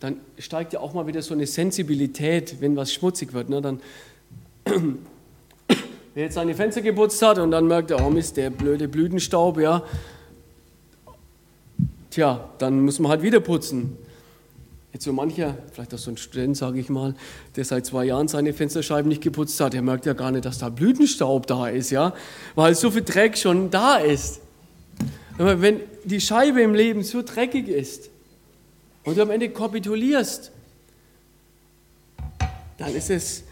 [0.00, 3.48] dann steigt ja auch mal wieder so eine Sensibilität, wenn was schmutzig wird.
[3.48, 3.80] Ne, dann,
[6.14, 9.58] wer jetzt seine Fenster geputzt hat und dann merkt er, oh Mist, der blöde Blütenstaub,
[9.58, 9.82] ja,
[12.16, 13.94] Tja, dann muss man halt wieder putzen.
[14.94, 17.14] Jetzt so mancher, vielleicht auch so ein Student, sage ich mal,
[17.56, 20.56] der seit zwei Jahren seine Fensterscheiben nicht geputzt hat, der merkt ja gar nicht, dass
[20.56, 22.14] da Blütenstaub da ist, ja,
[22.54, 24.40] weil so viel Dreck schon da ist.
[25.36, 28.08] Aber wenn die Scheibe im Leben so dreckig ist
[29.04, 30.52] und du am Ende kapitulierst,
[32.78, 33.44] dann ist es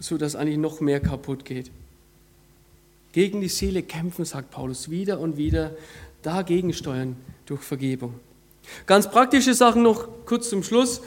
[0.00, 1.70] so, dass eigentlich noch mehr kaputt geht.
[3.12, 5.72] Gegen die Seele kämpfen, sagt Paulus wieder und wieder,
[6.22, 7.16] dagegen steuern
[7.46, 8.14] durch Vergebung.
[8.86, 11.00] Ganz praktische Sachen noch kurz zum Schluss.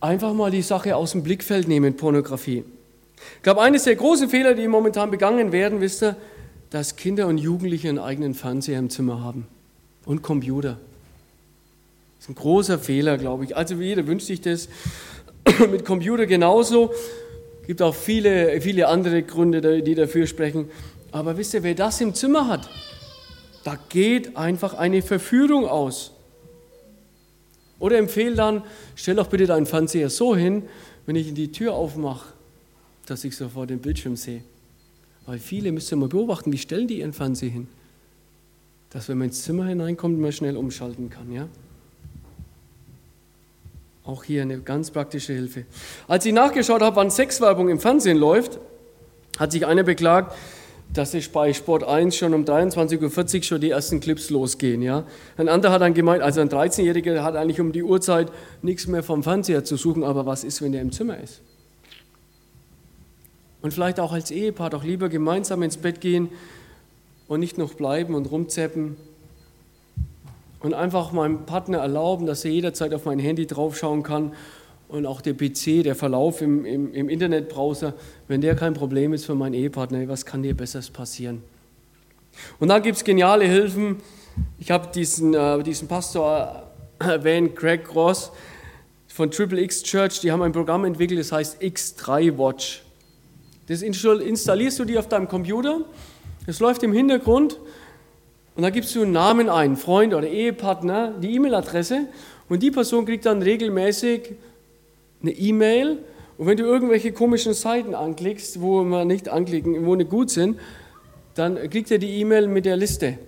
[0.00, 2.64] Einfach mal die Sache aus dem Blickfeld nehmen, Pornografie.
[3.36, 6.16] Ich glaube, eines der großen Fehler, die momentan begangen werden, wisst ihr,
[6.70, 9.46] dass Kinder und Jugendliche einen eigenen Fernseher im Zimmer haben
[10.04, 10.78] und Computer.
[12.16, 13.56] Das ist ein großer Fehler, glaube ich.
[13.56, 14.68] Also jeder wünscht sich das.
[15.70, 16.92] Mit Computer genauso.
[17.62, 20.70] Es gibt auch viele, viele andere Gründe, die dafür sprechen.
[21.12, 22.68] Aber wisst ihr, wer das im Zimmer hat,
[23.66, 26.12] da geht einfach eine Verführung aus.
[27.80, 28.62] Oder empfehle dann,
[28.94, 30.62] stell doch bitte deinen Fernseher so hin,
[31.04, 32.32] wenn ich die Tür aufmache,
[33.06, 34.44] dass ich sofort den Bildschirm sehe.
[35.26, 37.66] Weil viele müsst ihr mal beobachten, wie stellen die ihren Fernseher hin?
[38.90, 41.48] Dass wenn man ins Zimmer hineinkommt, man schnell umschalten kann, ja?
[44.04, 45.64] Auch hier eine ganz praktische Hilfe.
[46.06, 48.60] Als ich nachgeschaut habe, wann Sexwerbung im Fernsehen läuft,
[49.40, 50.36] hat sich einer beklagt,
[50.96, 54.80] dass es bei Sport 1 schon um 23.40 Uhr schon die ersten Clips losgehen.
[54.82, 55.04] Ja?
[55.36, 58.32] Ein anderer hat dann gemeint, also ein 13-Jähriger hat eigentlich um die Uhrzeit
[58.62, 61.42] nichts mehr vom Fernseher zu suchen, aber was ist, wenn er im Zimmer ist?
[63.60, 66.28] Und vielleicht auch als Ehepaar doch lieber gemeinsam ins Bett gehen
[67.28, 68.96] und nicht noch bleiben und rumzeppen
[70.60, 74.32] und einfach meinem Partner erlauben, dass er jederzeit auf mein Handy draufschauen kann
[74.88, 77.94] und auch der PC, der Verlauf im, im, im Internetbrowser,
[78.28, 81.42] wenn der kein Problem ist für meinen Ehepartner, was kann dir Besseres passieren?
[82.60, 83.96] Und dann gibt es geniale Hilfen.
[84.58, 88.30] Ich habe diesen, äh, diesen Pastor erwähnt, Craig Ross
[89.08, 92.82] von Triple X Church, die haben ein Programm entwickelt, das heißt X3 Watch.
[93.66, 95.80] Das installierst du dir auf deinem Computer,
[96.46, 97.58] das läuft im Hintergrund
[98.54, 102.06] und da gibst du einen Namen ein, Freund oder Ehepartner, die E-Mail-Adresse
[102.48, 104.36] und die Person kriegt dann regelmäßig
[105.22, 105.98] eine E-Mail
[106.38, 110.58] und wenn du irgendwelche komischen Seiten anklickst, wo man nicht anklicken, wo nicht gut sind,
[111.34, 113.18] dann kriegt er die E-Mail mit der Liste.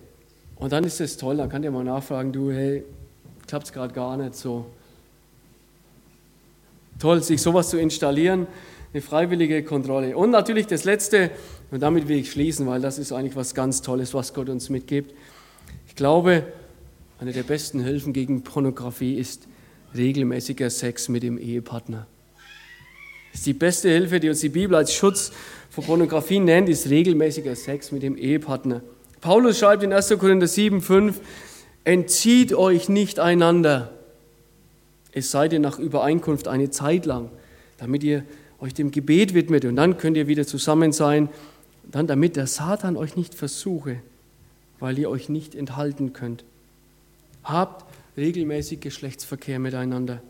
[0.57, 2.84] Und dann ist es toll, dann kann der mal nachfragen, du, hey,
[3.47, 4.66] klappt es gerade gar nicht so.
[6.99, 8.47] Toll, sich sowas zu installieren,
[8.93, 10.16] eine freiwillige Kontrolle.
[10.16, 11.30] Und natürlich das Letzte,
[11.70, 14.68] und damit will ich schließen, weil das ist eigentlich was ganz Tolles, was Gott uns
[14.68, 15.14] mitgibt.
[15.86, 16.45] Ich glaube,
[17.20, 19.47] eine der besten Hilfen gegen Pornografie ist
[19.95, 22.07] regelmäßiger Sex mit dem Ehepartner.
[23.32, 25.32] Das ist die beste Hilfe, die uns die Bibel als Schutz
[25.70, 28.82] vor Pornografie nennt, ist regelmäßiger Sex mit dem Ehepartner.
[29.20, 30.09] Paulus schreibt in 1.
[30.18, 31.20] Korinther 7, 5,
[31.84, 33.93] entzieht euch nicht einander,
[35.12, 37.30] es sei denn nach Übereinkunft eine Zeit lang,
[37.78, 38.24] damit ihr
[38.61, 41.28] euch dem Gebet widmet und dann könnt ihr wieder zusammen sein,
[41.91, 44.01] dann damit der Satan euch nicht versuche,
[44.80, 46.45] weil ihr euch nicht enthalten könnt.
[47.43, 47.88] Habt
[48.19, 50.21] regelmäßig Geschlechtsverkehr miteinander.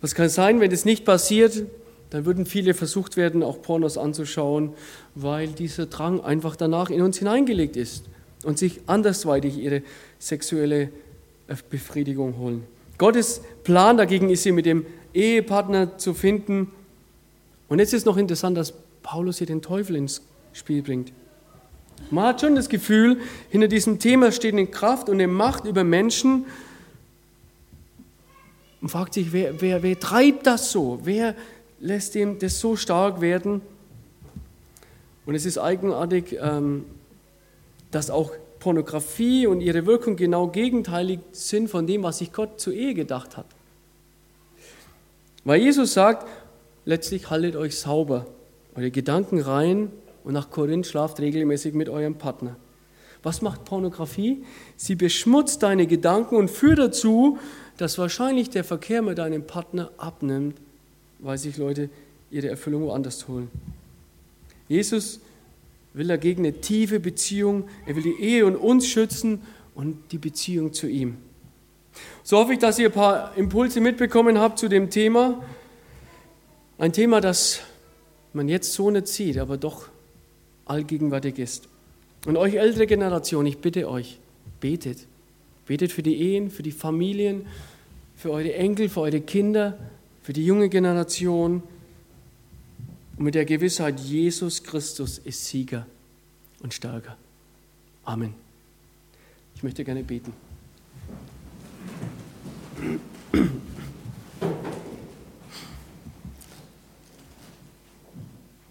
[0.00, 1.64] Was kann sein, wenn das nicht passiert?
[2.08, 4.72] Dann würden viele versucht werden, auch Pornos anzuschauen,
[5.14, 8.04] weil dieser Drang einfach danach in uns hineingelegt ist
[8.42, 9.82] und sich andersweitig ihre
[10.18, 10.90] sexuelle
[11.68, 12.64] Befriedigung holen.
[12.98, 16.70] Gottes Plan dagegen ist sie mit dem Ehepartner zu finden.
[17.68, 18.72] Und jetzt ist noch interessant, dass
[19.02, 20.22] Paulus hier den Teufel ins
[20.52, 21.12] Spiel bringt.
[22.10, 23.18] Man hat schon das Gefühl,
[23.50, 26.46] hinter diesem Thema steht eine Kraft und eine Macht über Menschen.
[28.80, 31.00] Und fragt sich, wer, wer, wer treibt das so?
[31.02, 31.34] Wer
[31.80, 33.60] lässt ihm das so stark werden?
[35.26, 36.84] Und es ist eigenartig, ähm,
[37.90, 42.72] dass auch Pornografie und ihre Wirkung genau gegenteilig sind von dem, was sich Gott zur
[42.72, 43.46] Ehe gedacht hat.
[45.44, 46.28] Weil Jesus sagt,
[46.84, 48.26] letztlich haltet euch sauber,
[48.74, 49.90] eure Gedanken rein
[50.24, 52.56] und nach Korinth schlaft regelmäßig mit eurem Partner.
[53.22, 54.44] Was macht Pornografie?
[54.76, 57.38] Sie beschmutzt deine Gedanken und führt dazu,
[57.76, 60.56] dass wahrscheinlich der Verkehr mit deinem Partner abnimmt,
[61.18, 61.90] weil sich Leute
[62.30, 63.50] ihre Erfüllung woanders holen.
[64.68, 65.20] Jesus
[65.92, 69.42] will dagegen eine tiefe Beziehung, er will die Ehe und uns schützen
[69.74, 71.16] und die Beziehung zu ihm.
[72.22, 75.42] So hoffe ich, dass ihr ein paar Impulse mitbekommen habt zu dem Thema.
[76.78, 77.60] Ein Thema, das
[78.32, 79.88] man jetzt so nicht sieht, aber doch
[80.70, 81.68] allgegenwärtig ist.
[82.26, 84.18] Und euch ältere Generation, ich bitte euch,
[84.60, 85.06] betet.
[85.66, 87.46] Betet für die Ehen, für die Familien,
[88.16, 89.78] für eure Enkel, für eure Kinder,
[90.22, 91.62] für die junge Generation.
[93.16, 95.86] Und mit der Gewissheit, Jesus Christus ist Sieger
[96.62, 97.16] und Stärker.
[98.04, 98.34] Amen.
[99.54, 100.32] Ich möchte gerne beten.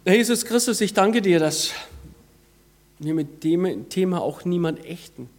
[0.05, 1.71] Herr Jesus Christus, ich danke dir, dass
[2.99, 5.29] wir mit dem Thema auch niemand echten.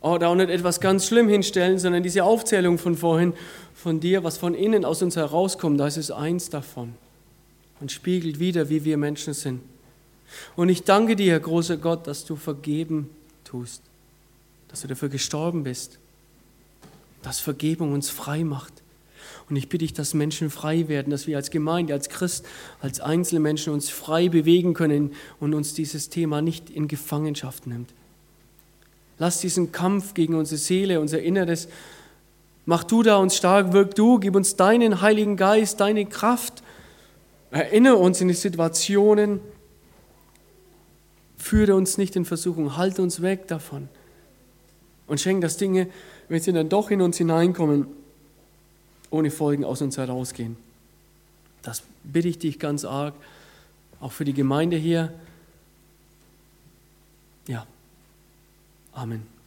[0.00, 3.34] Oder auch nicht etwas ganz schlimm hinstellen, sondern diese Aufzählung von vorhin,
[3.74, 6.94] von dir, was von innen aus uns herauskommt, das ist eins davon
[7.80, 9.60] und spiegelt wieder, wie wir Menschen sind.
[10.56, 13.10] Und ich danke dir, großer Gott, dass du vergeben
[13.44, 13.82] tust,
[14.68, 15.98] dass du dafür gestorben bist,
[17.22, 18.72] dass Vergebung uns frei macht.
[19.48, 22.46] Und ich bitte dich, dass Menschen frei werden, dass wir als Gemeinde, als Christ,
[22.80, 27.90] als einzelne Menschen uns frei bewegen können und uns dieses Thema nicht in Gefangenschaft nimmt.
[29.18, 31.68] Lass diesen Kampf gegen unsere Seele, unser Inneres,
[32.66, 36.62] mach du da uns stark, wirk du, gib uns deinen Heiligen Geist, deine Kraft,
[37.50, 39.40] erinnere uns in die Situationen,
[41.36, 43.88] führe uns nicht in Versuchung, halte uns weg davon.
[45.06, 45.86] Und schenke, dass Dinge,
[46.28, 47.86] wenn sie dann doch in uns hineinkommen,
[49.10, 50.56] ohne Folgen aus uns herausgehen.
[51.62, 53.14] Das bitte ich dich ganz arg,
[54.00, 55.12] auch für die Gemeinde hier.
[57.48, 57.66] Ja,
[58.96, 59.35] Amen.